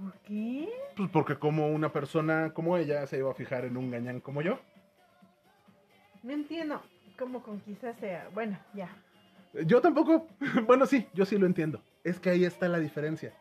[0.00, 0.68] ¿Por qué?
[0.96, 4.40] Pues porque como una persona como ella se iba a fijar en un gañán como
[4.40, 4.58] yo.
[6.22, 6.80] No entiendo
[7.18, 8.28] cómo conquistaste a...
[8.30, 8.88] Bueno, ya.
[9.66, 10.26] Yo tampoco.
[10.66, 11.82] Bueno, sí, yo sí lo entiendo.
[12.04, 13.32] Es que ahí está la diferencia.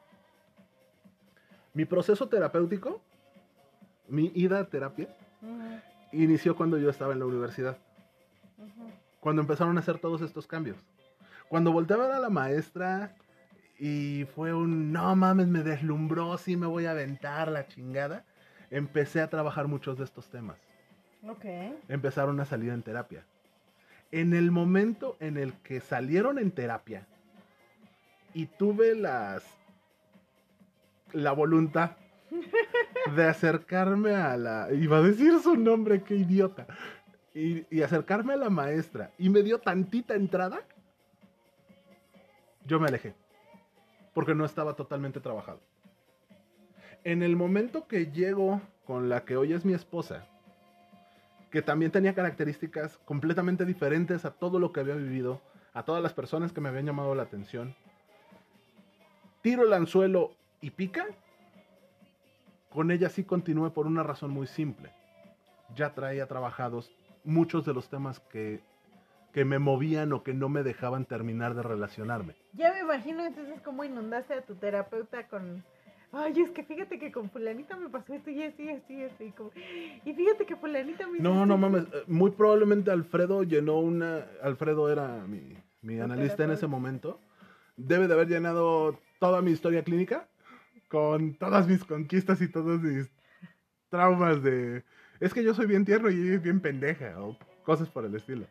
[1.73, 3.01] Mi proceso terapéutico,
[4.07, 5.07] mi ida a terapia,
[5.41, 5.79] Ujú,
[6.11, 7.77] inició cuando yo estaba en la universidad.
[8.57, 8.91] ujú.
[9.19, 10.77] Cuando empezaron a hacer todos estos cambios.
[11.49, 13.15] Cuando volteé a ver a la maestra
[13.79, 18.25] y fue un, no mames, me deslumbró, sí me voy a aventar la chingada.
[18.71, 20.57] Empecé a trabajar muchos de estos temas.
[21.27, 21.45] Ok.
[21.87, 23.23] Empezaron a salir en terapia.
[24.11, 27.05] En el momento en el que salieron en terapia
[28.33, 29.43] y tuve las
[31.13, 31.91] la voluntad
[33.15, 36.67] de acercarme a la iba a decir su nombre, qué idiota.
[37.33, 40.61] Y, y acercarme a la maestra y me dio tantita entrada,
[42.65, 43.13] yo me alejé.
[44.13, 45.61] Porque no estaba totalmente trabajado.
[47.03, 50.27] En el momento que llego con la que hoy es mi esposa,
[51.51, 55.41] que también tenía características completamente diferentes a todo lo que había vivido,
[55.73, 57.75] a todas las personas que me habían llamado la atención.
[59.41, 60.31] Tiro el anzuelo
[60.61, 61.05] y pica.
[62.69, 64.91] Con ella sí continué por una razón muy simple.
[65.75, 66.91] Ya traía trabajados
[67.23, 68.61] muchos de los temas que,
[69.33, 72.35] que me movían o que no me dejaban terminar de relacionarme.
[72.53, 75.63] Ya me imagino entonces cómo inundaste a tu terapeuta con...
[76.13, 78.69] Ay, es que fíjate que con fulanita me pasó esto y esto y
[79.01, 79.51] esto y como-
[80.03, 81.83] fíjate que fulanita me No, esto no mames.
[81.93, 84.25] eh, Muy probablemente Alfredo llenó una.
[84.41, 87.19] Alfredo era mi, mi analista en ese momento.
[87.75, 90.27] Debe de haber llenado toda mi historia clínica
[90.87, 93.11] con todas mis conquistas y todos mis
[93.89, 94.83] traumas de.
[95.19, 98.45] Es que yo soy bien tierno y bien pendeja o cosas por el estilo.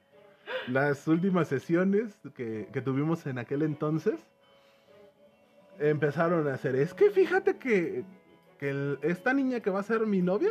[0.69, 4.21] Las últimas sesiones que, que tuvimos en aquel entonces
[5.79, 6.77] empezaron a hacer.
[6.77, 8.05] Es que fíjate que,
[8.59, 10.51] que el- esta niña que va a ser mi novia,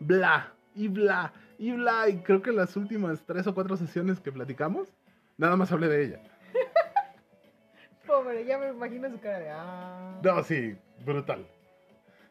[0.00, 2.08] bla, y bla, y bla.
[2.08, 4.92] Y creo que las últimas tres o cuatro sesiones que platicamos,
[5.36, 6.20] nada más hablé de ella.
[8.06, 9.50] Pobre, ya me imagino su cara de...
[9.50, 10.20] Ah.
[10.22, 11.46] No, sí, brutal.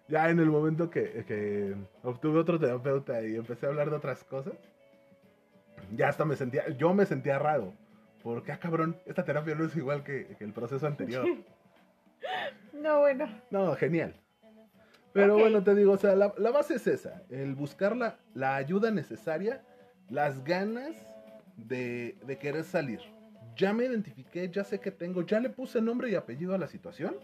[0.08, 4.24] Ya en el momento que, que obtuve otro terapeuta y empecé a hablar de otras
[4.24, 4.54] cosas,
[5.96, 7.74] ya hasta me sentía, yo me sentía raro.
[8.24, 11.26] Porque, ah, cabrón, esta terapia no es igual que, que el proceso anterior.
[12.74, 13.28] No, bueno.
[13.50, 14.14] No, genial.
[15.14, 18.56] Pero bueno, te digo, o sea, la, la base es esa, el buscar la, la
[18.56, 19.64] ayuda necesaria,
[20.10, 20.96] las ganas
[21.56, 23.00] de, de querer salir.
[23.56, 26.68] ya me identifiqué, ya sé que tengo, ya le puse nombre y apellido a la
[26.68, 27.16] situación.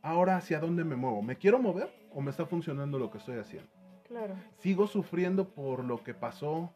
[0.00, 1.20] Ahora, ¿hacia dónde me muevo?
[1.20, 3.68] ¿Me quiero mover o me está funcionando lo que estoy haciendo?
[4.08, 4.34] Claro.
[4.56, 6.72] Sigo sufriendo por lo que pasó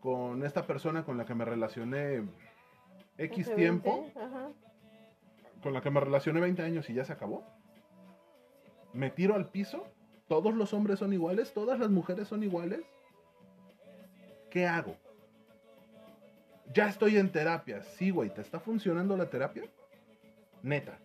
[0.00, 2.22] con esta persona con la que me relacioné
[3.16, 4.48] X tiempo, 20, Ajá.
[5.62, 7.44] Con la que me relacioné 20 años y ya se acabó.
[8.92, 9.86] Me tiro al piso,
[10.28, 12.80] todos los hombres son iguales, todas las mujeres son iguales.
[14.50, 14.96] ¿Qué hago?
[16.72, 17.82] Ya estoy en terapia.
[17.82, 19.64] Sí, güey, ¿te está funcionando la terapia?
[20.62, 20.98] Neta.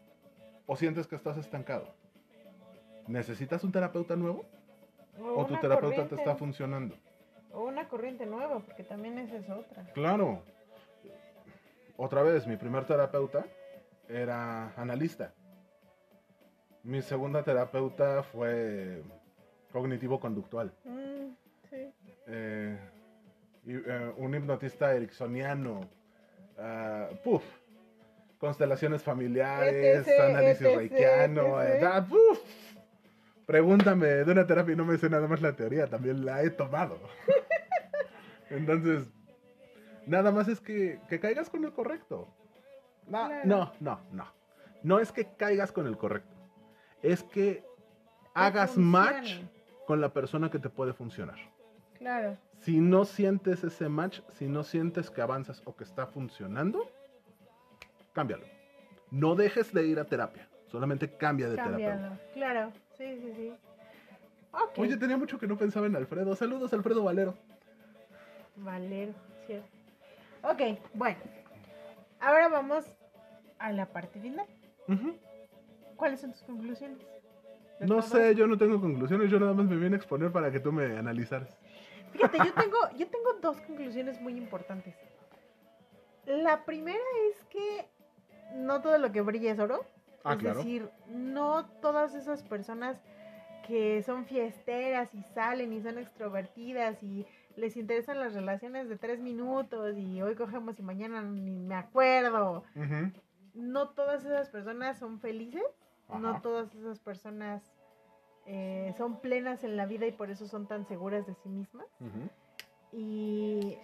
[0.66, 1.88] ¿O sientes que estás estancado?
[3.08, 4.46] ¿Necesitas un terapeuta nuevo?
[5.20, 6.96] ¿O tu terapeuta te está funcionando?
[7.52, 9.84] O una corriente nueva, porque también esa es otra.
[9.94, 10.42] Claro.
[11.98, 13.46] Otra vez, mi primer terapeuta
[14.10, 15.34] era analista.
[16.84, 19.02] Mi segunda terapeuta fue
[19.72, 20.74] cognitivo-conductual.
[20.84, 21.30] Mm,
[21.70, 21.94] sí.
[22.28, 22.78] Eh,
[23.66, 25.82] y, eh, un hipnotista ericksoniano.
[26.58, 27.44] ah, puf.
[28.38, 31.62] Constelaciones familiares, etc, análisis etc, reikiano.
[31.62, 31.84] eh, etc.
[31.94, 32.40] ah, puf.
[33.46, 36.50] Pregúntame de una terapia y no me sé nada más la teoría, también la he
[36.50, 37.00] tomado.
[38.50, 39.10] Entonces,
[40.06, 42.28] nada más es que, que caigas con el correcto.
[43.08, 43.42] No, Claro.
[43.46, 44.26] no, no, no.
[44.84, 46.36] No es que caigas con el correcto.
[47.02, 47.64] Es que
[48.34, 48.92] hagas funcione.
[48.92, 49.32] match
[49.88, 51.38] con la persona que te puede funcionar.
[51.98, 52.38] Claro.
[52.62, 56.90] Si no sientes ese match, si no sientes que avanzas o que está funcionando,
[58.14, 58.46] cámbialo.
[59.12, 61.86] No dejes de ir a terapia, solamente cambia de terapeuta.
[61.92, 62.20] Cambiarlo.
[62.34, 62.72] Claro.
[62.98, 63.54] Sí, sí, sí.
[64.52, 64.78] Ok.
[64.80, 66.36] Oye, tenía mucho que no pensaba en Alfredo.
[66.36, 67.36] Saludos, Alfredo Valero.
[68.56, 69.14] Valero,
[69.46, 69.68] cierto.
[70.44, 71.18] Ok, bueno.
[72.24, 72.86] Ahora vamos
[73.60, 74.48] a la parte final.
[75.98, 77.00] ¿Cuáles son tus conclusiones?
[77.80, 80.50] ¿De No sé, yo no tengo conclusiones, yo nada más me vine a exponer para
[80.50, 81.58] que tú me analizaras.
[82.14, 84.96] Fíjate, yo tengo, yo tengo dos conclusiones muy importantes.
[86.26, 87.90] La primera es que
[88.56, 89.86] no todo lo que brilla es oro.
[90.24, 90.60] Ah, es claro.
[90.60, 93.02] decir, no todas esas personas
[93.68, 97.26] que son fiesteras y salen y son extrovertidas y
[97.56, 102.64] les interesan las relaciones de tres minutos y hoy cogemos y mañana ni me acuerdo.
[103.54, 105.64] No todas esas personas son felices,
[106.20, 107.62] no todas esas personas
[108.46, 111.88] eh, son plenas en la vida y por eso son tan seguras de sí mismas.
[112.92, 113.78] Y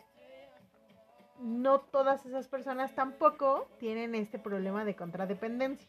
[1.40, 5.88] no todas esas personas tampoco tienen este problema de contradependencia.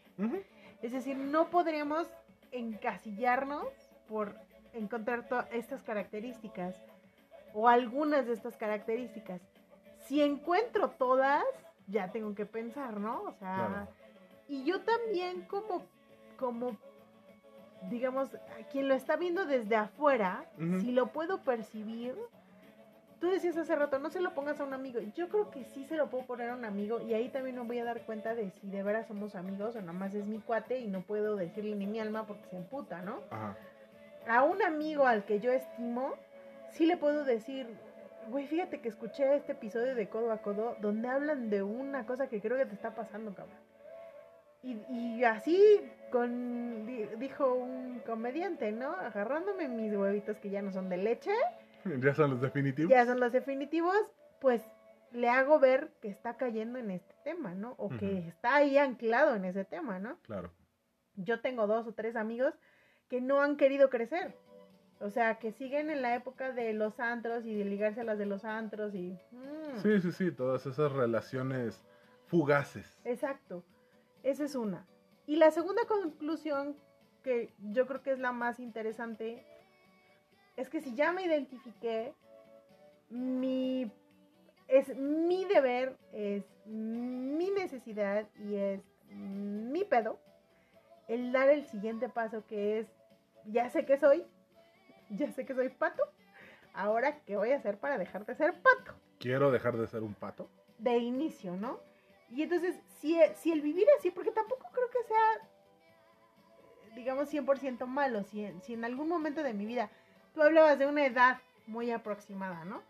[0.82, 2.08] Es decir, no podríamos
[2.52, 3.66] encasillarnos
[4.08, 4.34] por
[4.72, 6.76] encontrar estas características
[7.54, 9.40] o algunas de estas características.
[10.06, 11.44] Si encuentro todas,
[11.86, 13.22] ya tengo que pensar, ¿no?
[13.22, 13.88] O sea, Claro.
[14.48, 15.82] y yo también como,
[16.38, 16.76] como,
[17.88, 18.28] digamos,
[18.70, 20.80] quien lo está viendo desde afuera, Ujú.
[20.80, 22.16] si lo puedo percibir,
[23.20, 25.00] tú decías hace rato, no se lo pongas a un amigo.
[25.14, 27.62] Yo creo que sí se lo puedo poner a un amigo y ahí también me
[27.62, 30.78] voy a dar cuenta de si de veras somos amigos o nomás es mi cuate
[30.80, 33.20] y no puedo decirle ni mi alma porque se emputa, ¿no?
[33.30, 33.56] Ajá.
[34.28, 36.14] A un amigo al que yo estimo,
[36.72, 37.66] sí le puedo decir,
[38.28, 42.28] güey, fíjate que escuché este episodio de Codo a Codo donde hablan de una cosa
[42.28, 43.56] que creo que te está pasando, cabrón.
[44.62, 48.90] Y, y así con, di- dijo un comediante, ¿no?
[48.92, 51.32] Agarrándome mis huevitos que ya no son de leche,
[52.00, 52.90] Ya son los definitivos.
[52.90, 53.96] ya son los definitivos,
[54.40, 54.62] pues
[55.12, 57.74] le hago ver que está cayendo en este tema, ¿no?
[57.78, 58.28] O que Ujú.
[58.28, 60.18] está ahí anclado en ese tema, ¿no?
[60.22, 60.52] Claro.
[61.16, 62.54] Yo tengo dos o tres amigos
[63.08, 64.36] que no han querido crecer.
[65.00, 68.18] O sea, que siguen en la época de los antros y de ligarse a las
[68.18, 69.18] de los antros y...
[69.32, 71.82] mm, Sí, sí, sí, todas esas relaciones
[72.26, 73.00] fugaces.
[73.04, 73.64] Exacto.
[74.22, 74.86] Esa es una.
[75.26, 76.76] Y la segunda conclusión,
[77.22, 79.42] que yo creo que es la más interesante,
[80.56, 82.12] es que si ya me identifiqué,
[83.08, 83.90] mi,
[84.68, 90.18] es mi deber, es mi necesidad y es mi pedo
[91.08, 92.86] el dar el siguiente paso que es,
[93.46, 94.24] ya sé que soy,
[95.10, 96.02] ya sé que soy pato,
[96.72, 100.14] ahora qué voy a hacer para dejar de ser pato Quiero dejar de ser un
[100.14, 100.48] pato.
[100.78, 101.78] de inicio, ¿no?
[102.30, 108.22] Y entonces, si, si el vivir así, porque tampoco creo que sea, digamos, 100% malo,
[108.24, 109.90] si, si en algún momento de mi vida
[110.32, 112.82] tú hablabas de una edad muy aproximada, ¿no?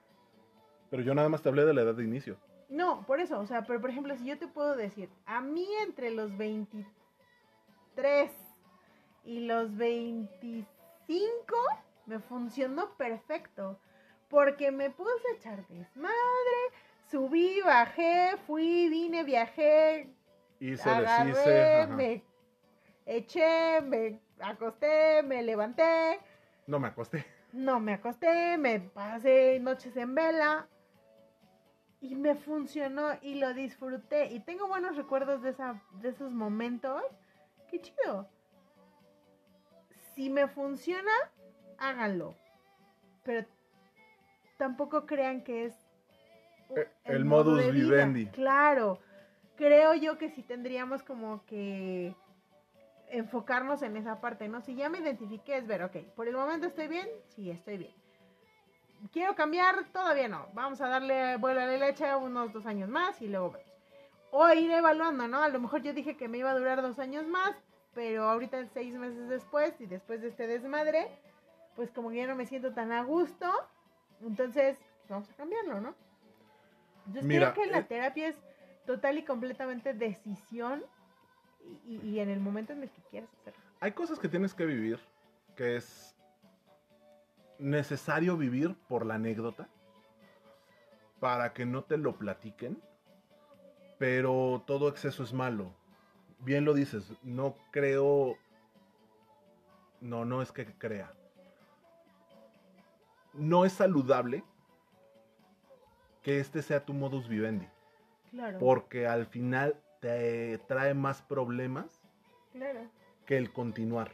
[0.91, 2.37] Pero yo nada más te hablé de la edad de inicio.
[2.69, 5.67] No, por eso, o sea, pero por ejemplo, si yo te puedo decir, a mí
[5.83, 8.31] entre los 23
[9.25, 11.57] y los 25
[12.11, 13.79] me funcionó perfecto,
[14.29, 16.59] porque me puse a echar desmadre,
[17.09, 20.13] subí, bajé, fui, vine, viajé,
[20.59, 21.87] Hice, agarré, deshice.
[21.87, 22.25] me
[23.07, 26.19] eché, me acosté, me levanté,
[26.67, 27.25] No me acosté.
[27.53, 30.67] no me acosté, me pasé noches en vela.
[32.03, 34.33] Y me funcionó y lo disfruté.
[34.33, 37.03] Y tengo buenos recuerdos de, esa, de esos momentos.
[37.71, 38.27] Qué chido.
[40.15, 41.13] Si me funciona,
[41.81, 42.35] háganlo.
[43.25, 43.47] Pero
[44.59, 45.75] tampoco crean que es
[46.77, 47.85] Eh, el modus de vida.
[47.85, 48.27] vivendi.
[48.27, 49.01] Claro.
[49.57, 52.15] Creo yo que sí tendríamos como que
[53.11, 54.61] enfocarnos en esa parte, ¿no?
[54.61, 57.93] Si ya me identifiqué, es ver, ok, por el momento estoy bien, sí, estoy bien.
[59.13, 60.47] Quiero cambiar, todavía no.
[60.55, 63.69] Vamos a darle vuelo a la leche unos dos años más y luego vemos.
[64.31, 65.43] O ir evaluando, ¿no?
[65.43, 67.57] A lo mejor yo dije que me iba a durar dos años más,
[67.95, 71.09] pero ahorita seis meses después y después de este desmadre,
[71.77, 73.47] pues como que ya no me siento tan a gusto,
[74.21, 75.95] entonces pues vamos a cambiarlo, ¿no?
[77.23, 78.37] Mira, creo que la eh, terapia es
[78.87, 80.85] total y completamente decisión
[81.65, 83.61] y, y- y en el momento en el que quieras hacerlo.
[83.81, 84.99] Hay cosas que tienes que vivir
[85.57, 86.17] que es
[87.59, 89.69] necesario vivir por la anécdota
[91.19, 92.81] para que no te lo platiquen,
[93.99, 95.75] pero todo exceso es malo.
[96.39, 98.39] Bien lo dices, no creo,
[100.01, 101.13] no, no es que crea.
[103.33, 104.43] No es saludable
[106.23, 107.67] que este sea tu modus vivendi,
[108.31, 108.59] Claro.
[108.59, 112.01] porque al final te trae más problemas
[112.53, 112.81] Claro.
[113.27, 114.13] que el continuar.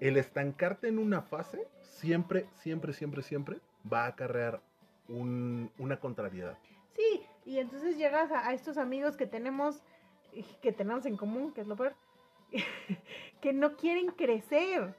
[0.00, 3.60] El estancarte en una fase siempre, siempre, siempre, siempre
[3.90, 4.60] va a acarrear
[5.08, 6.56] un- una contrariedad.
[6.94, 9.82] Sí, y entonces llegas a, a estos amigos que tenemos,
[10.62, 11.94] que tenemos en común, que es lo peor,
[13.40, 14.94] que no quieren crecer.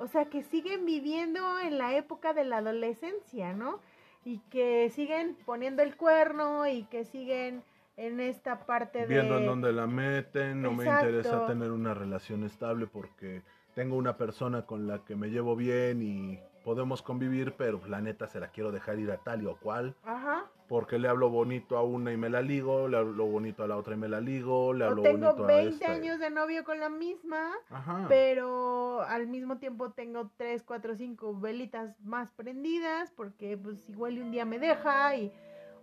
[0.00, 3.80] O sea, que siguen viviendo en la época de la adolescencia, ¿no?
[4.24, 7.62] Y que siguen poniendo el cuerno y que siguen
[7.98, 9.06] en esta parte de...
[9.06, 13.42] Viendo en dónde la meten, no me interesa tener una relación estable porque
[13.74, 18.26] tengo una persona con la que me llevo bien y podemos convivir, pero la neta
[18.26, 20.44] se la quiero dejar ir a tal y o cual, Ajá.
[20.68, 23.76] porque le hablo bonito a una y me la ligo, le hablo bonito a la
[23.76, 25.92] otra y me la ligo, le O hablo tengo bonito a 20 esta.
[25.92, 28.06] años de novio con la misma, Ajá.
[28.08, 34.30] pero al mismo tiempo tengo 3, 4, 5 velitas más prendidas porque pues igual un
[34.30, 35.32] día me deja y,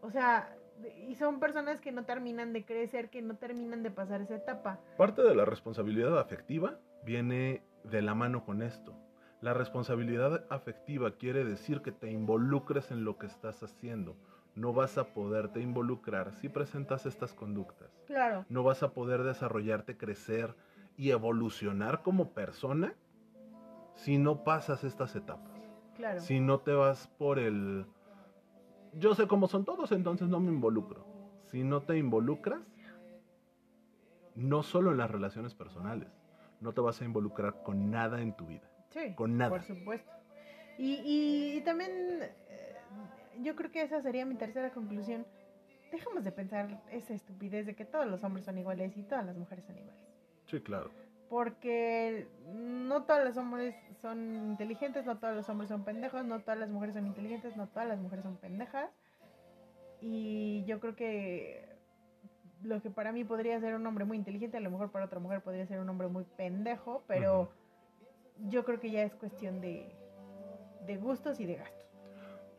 [0.01, 0.55] o sea,
[1.07, 4.79] y son personas que no terminan de crecer, que no terminan de pasar esa etapa.
[4.95, 8.93] Parte de la responsabilidad afectiva viene de la mano con esto.
[9.41, 14.15] La responsabilidad afectiva quiere decir que te involucres en lo que estás haciendo.
[14.55, 17.91] No vas a poderte involucrar si presentas estas conductas.
[18.07, 18.45] Claro.
[18.49, 20.55] No vas a poder desarrollarte, crecer
[20.97, 22.95] y evolucionar como persona
[23.93, 25.53] si no pasas estas etapas.
[25.95, 26.19] Claro.
[26.21, 27.85] Si no te vas por el...
[28.93, 31.05] Yo sé cómo son todos, entonces no me involucro.
[31.43, 32.61] Si no te involucras,
[34.33, 36.09] no solo en las relaciones personales,
[36.59, 38.67] no te vas a involucrar con nada en tu vida.
[38.97, 39.49] Sí, con nada.
[39.51, 40.11] Por supuesto.
[40.77, 41.91] Y, y- y también
[42.21, 42.75] eh,
[43.41, 45.25] yo creo que esa sería mi tercera conclusión.
[45.91, 49.37] Dejamos de pensar esa estupidez de que todos los hombres son iguales y todas las
[49.37, 50.03] mujeres son iguales.
[50.47, 50.89] Sí, claro.
[51.29, 54.19] Porque no todos los hombres son
[54.51, 57.87] inteligentes, no todos los hombres son pendejos, no todas las mujeres son inteligentes, no todas
[57.87, 58.89] las mujeres son pendejas.
[60.01, 61.65] Y yo creo que
[62.63, 65.19] lo que para mí podría ser un hombre muy inteligente, a lo mejor para otra
[65.19, 67.49] mujer podría ser un hombre muy pendejo, pero
[68.47, 69.89] yo creo que ya es cuestión de,
[70.85, 71.85] de gustos y de gastos.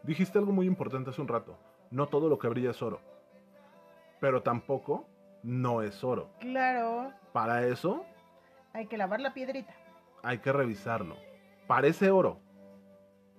[0.03, 1.57] Dijiste algo muy importante hace un rato.
[1.91, 3.01] No todo lo que brilla es oro.
[4.21, 5.07] Pero tampoco
[5.43, 6.29] no es oro.
[6.41, 8.05] Claro, Para eso
[8.73, 9.73] hay que lavar la piedrita.
[10.23, 11.17] hay que revisarlo.
[11.67, 12.39] Parece oro.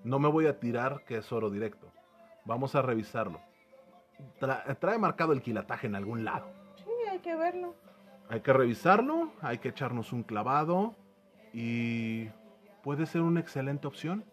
[0.03, 1.91] No me voy a tirar que es oro directo.
[2.45, 3.41] Vamos a revisarlo.
[4.39, 6.47] Tra- trae marcado el quilataje en algún lado.
[6.77, 7.73] Sí, hay que verlo.
[8.29, 10.95] Hay que revisarlo, hay que echarnos un clavado
[11.53, 12.29] y
[12.83, 14.23] puede ser una excelente opción.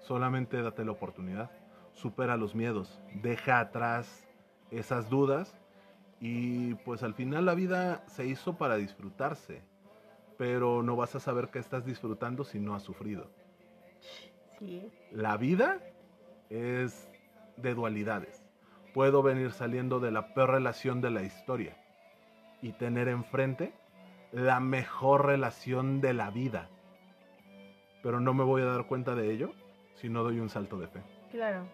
[0.00, 1.50] Solamente date la oportunidad,
[1.92, 4.26] supera los miedos, deja atrás
[4.70, 5.58] esas dudas
[6.20, 9.62] y pues al final la vida se hizo para disfrutarse,
[10.36, 13.30] pero no vas a saber que estás disfrutando si no has sufrido.
[14.58, 14.90] Sí.
[15.12, 15.80] La vida
[16.50, 17.08] es
[17.56, 18.44] de dualidades.
[18.94, 21.76] Puedo venir saliendo de la peor relación de la historia
[22.62, 23.72] y tener enfrente
[24.32, 26.68] la mejor relación de la vida.
[28.02, 29.52] Pero no me voy a dar cuenta de ello
[29.96, 31.00] si no doy un salto de fe.
[31.30, 31.66] Claro.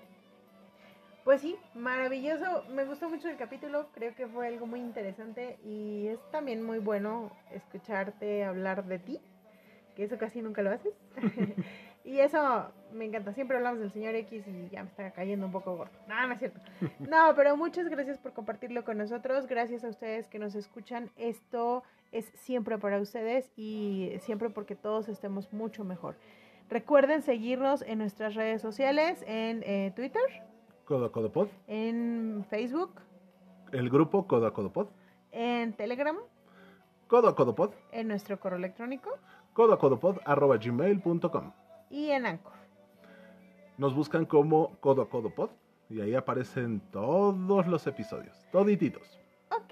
[1.24, 2.64] Pues sí, maravilloso.
[2.70, 3.88] Me gustó mucho el capítulo.
[3.94, 9.20] Creo que fue algo muy interesante y es también muy bueno escucharte hablar de ti,
[9.96, 10.92] que eso casi nunca lo haces.
[12.04, 13.32] y eso me encanta.
[13.32, 15.98] Siempre hablamos del señor X y ya me está cayendo un poco gordo.
[16.08, 16.60] No, no es cierto.
[17.08, 19.46] No, pero muchas gracias por compartirlo con nosotros.
[19.46, 21.10] Gracias a ustedes que nos escuchan.
[21.16, 21.84] Esto
[22.14, 26.16] es siempre para ustedes y siempre porque todos estemos mucho mejor.
[26.70, 30.22] Recuerden seguirnos en nuestras redes sociales, en eh, Twitter,
[30.84, 33.00] Codo a Codo Pod, en Facebook,
[33.72, 34.88] el grupo Codo a Codo Pod,
[35.32, 36.16] en Telegram,
[37.08, 39.10] Codo a Codo Pod, en nuestro correo electrónico
[39.52, 41.52] Codo a Codo Pod, arroba gmail.com.
[41.90, 42.52] y en Anchor.
[43.76, 45.50] Nos buscan como Codo a Codo Pod
[45.90, 49.23] y ahí aparecen todos los episodios, todititos.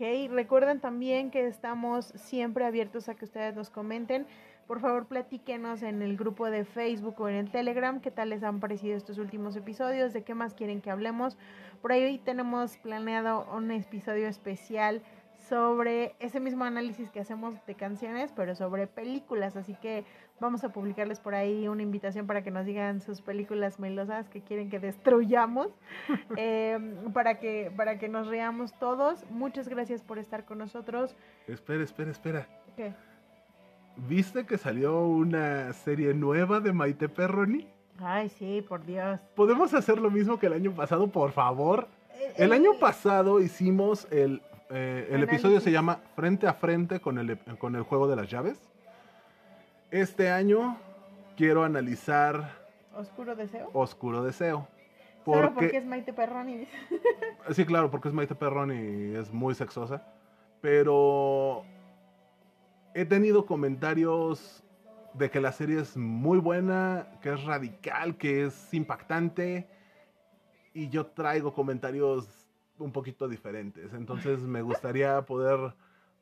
[0.02, 4.26] Recuerden también que estamos siempre abiertos a que ustedes nos comenten.
[4.66, 8.42] Por favor, platíquenos en el grupo de Facebook o en el Telegram qué tal les
[8.42, 11.36] han parecido estos últimos episodios, de qué más quieren que hablemos.
[11.80, 15.02] Por ahí tenemos planeado un episodio especial
[15.48, 19.56] sobre ese mismo análisis que hacemos de canciones, pero sobre películas.
[19.56, 20.04] Así que
[20.40, 24.42] vamos a publicarles por ahí una invitación para que nos digan sus películas melosas que
[24.42, 25.68] quieren que destruyamos,
[26.36, 26.78] eh,
[27.12, 29.24] para, que, para que nos reamos todos.
[29.30, 31.16] Muchas gracias por estar con nosotros.
[31.46, 32.46] Espera, espera, espera.
[32.76, 32.92] ¿Qué?
[33.96, 37.68] ¿Viste que salió una serie nueva de Maite Perroni?
[37.98, 39.20] Ay, sí, por Dios.
[39.34, 41.88] ¿Podemos hacer lo mismo que el año pasado, por favor?
[42.14, 44.40] Eh, El año pasado hicimos el,
[44.74, 48.30] eh, el episodio se llama Frente a Frente con el, con el juego de las
[48.30, 48.58] llaves.
[49.90, 50.78] Este año
[51.36, 52.62] quiero analizar
[52.96, 53.70] Oscuro deseo.
[53.72, 54.68] Oscuro Deseo.
[55.24, 56.66] Solo porque Porque, es Maite Perroni.
[57.52, 60.06] sí, claro, porque es Maite Perroni y es muy sexosa.
[60.60, 61.64] Pero
[62.94, 64.62] he tenido comentarios
[65.14, 69.68] de que la serie es muy buena, que es radical, que es impactante.
[70.74, 72.41] Y yo traigo comentarios
[72.82, 73.92] un poquito diferentes.
[73.94, 75.74] Entonces me gustaría poder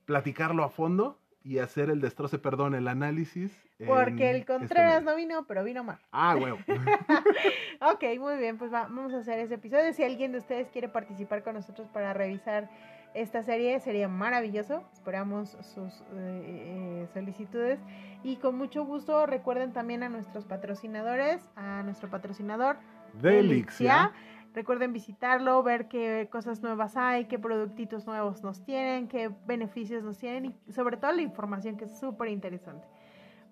[0.05, 3.51] platicarlo a fondo y hacer el destroce, perdón, el análisis.
[3.87, 5.11] Porque el este Contreras medio.
[5.11, 5.99] no vino, pero vino Mar.
[6.13, 6.59] Ah, huevo.
[7.81, 9.93] Ok, muy bien, pues va- vamos a hacer ese episodio.
[9.95, 12.69] Si alguien de ustedes quiere participar con nosotros para revisar
[13.15, 14.85] esta serie, sería maravilloso.
[14.93, 17.81] Esperamos sus eh, eh, solicitudes.
[18.23, 22.77] Y con mucho gusto recuerden también a nuestros patrocinadores, a nuestro patrocinador
[23.15, 24.13] Delixia.
[24.53, 30.19] Recuerden visitarlo, ver qué cosas nuevas hay, qué productitos nuevos nos tienen, qué beneficios nos
[30.19, 32.89] tienen y sobre todo la información que es súper interesante.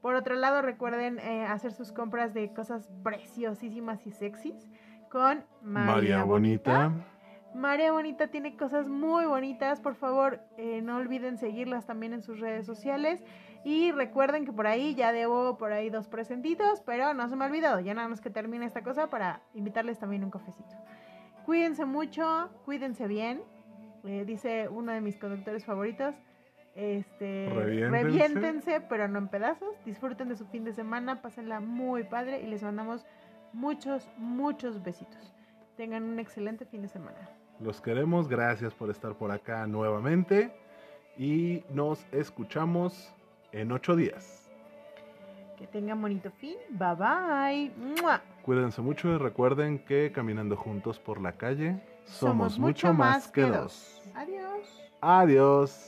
[0.03, 4.69] Por otro lado, recuerden eh, hacer sus compras de cosas preciosísimas y sexys
[5.09, 6.89] con María, María Bonita.
[6.89, 7.05] Bonita.
[7.55, 9.81] María Bonita tiene cosas muy bonitas.
[9.81, 13.25] Por favor, eh, no olviden seguirlas también en sus redes sociales.
[13.65, 17.45] Y recuerden que por ahí ya debo por ahí dos presentitos, pero no se me
[17.45, 17.81] ha olvidado.
[17.81, 20.75] Ya nada más que termine esta cosa para invitarles también un cafecito.
[21.45, 23.43] Cuídense mucho, cuídense bien.
[24.05, 26.15] Eh, dice uno de mis conductores favoritos.
[26.75, 27.91] Este, Reviéntense.
[27.91, 29.75] reviéntense, pero no en pedazos.
[29.85, 33.05] Disfruten de su fin de semana, pásenla muy padre y les mandamos
[33.53, 35.35] muchos, muchos besitos.
[35.77, 37.17] Tengan un excelente fin de semana.
[37.61, 40.53] Los queremos, gracias por estar por acá nuevamente
[41.17, 43.13] y nos escuchamos
[43.53, 44.51] en ocho días.
[45.57, 46.57] Que tengan bonito fin.
[46.71, 47.73] Bye bye.
[48.01, 48.21] ¡Mua!
[48.43, 54.01] Cuídense mucho y recuerden que caminando juntos por la calle somos, mucho más que dos.
[54.15, 54.91] Adiós.
[55.01, 55.88] Adiós.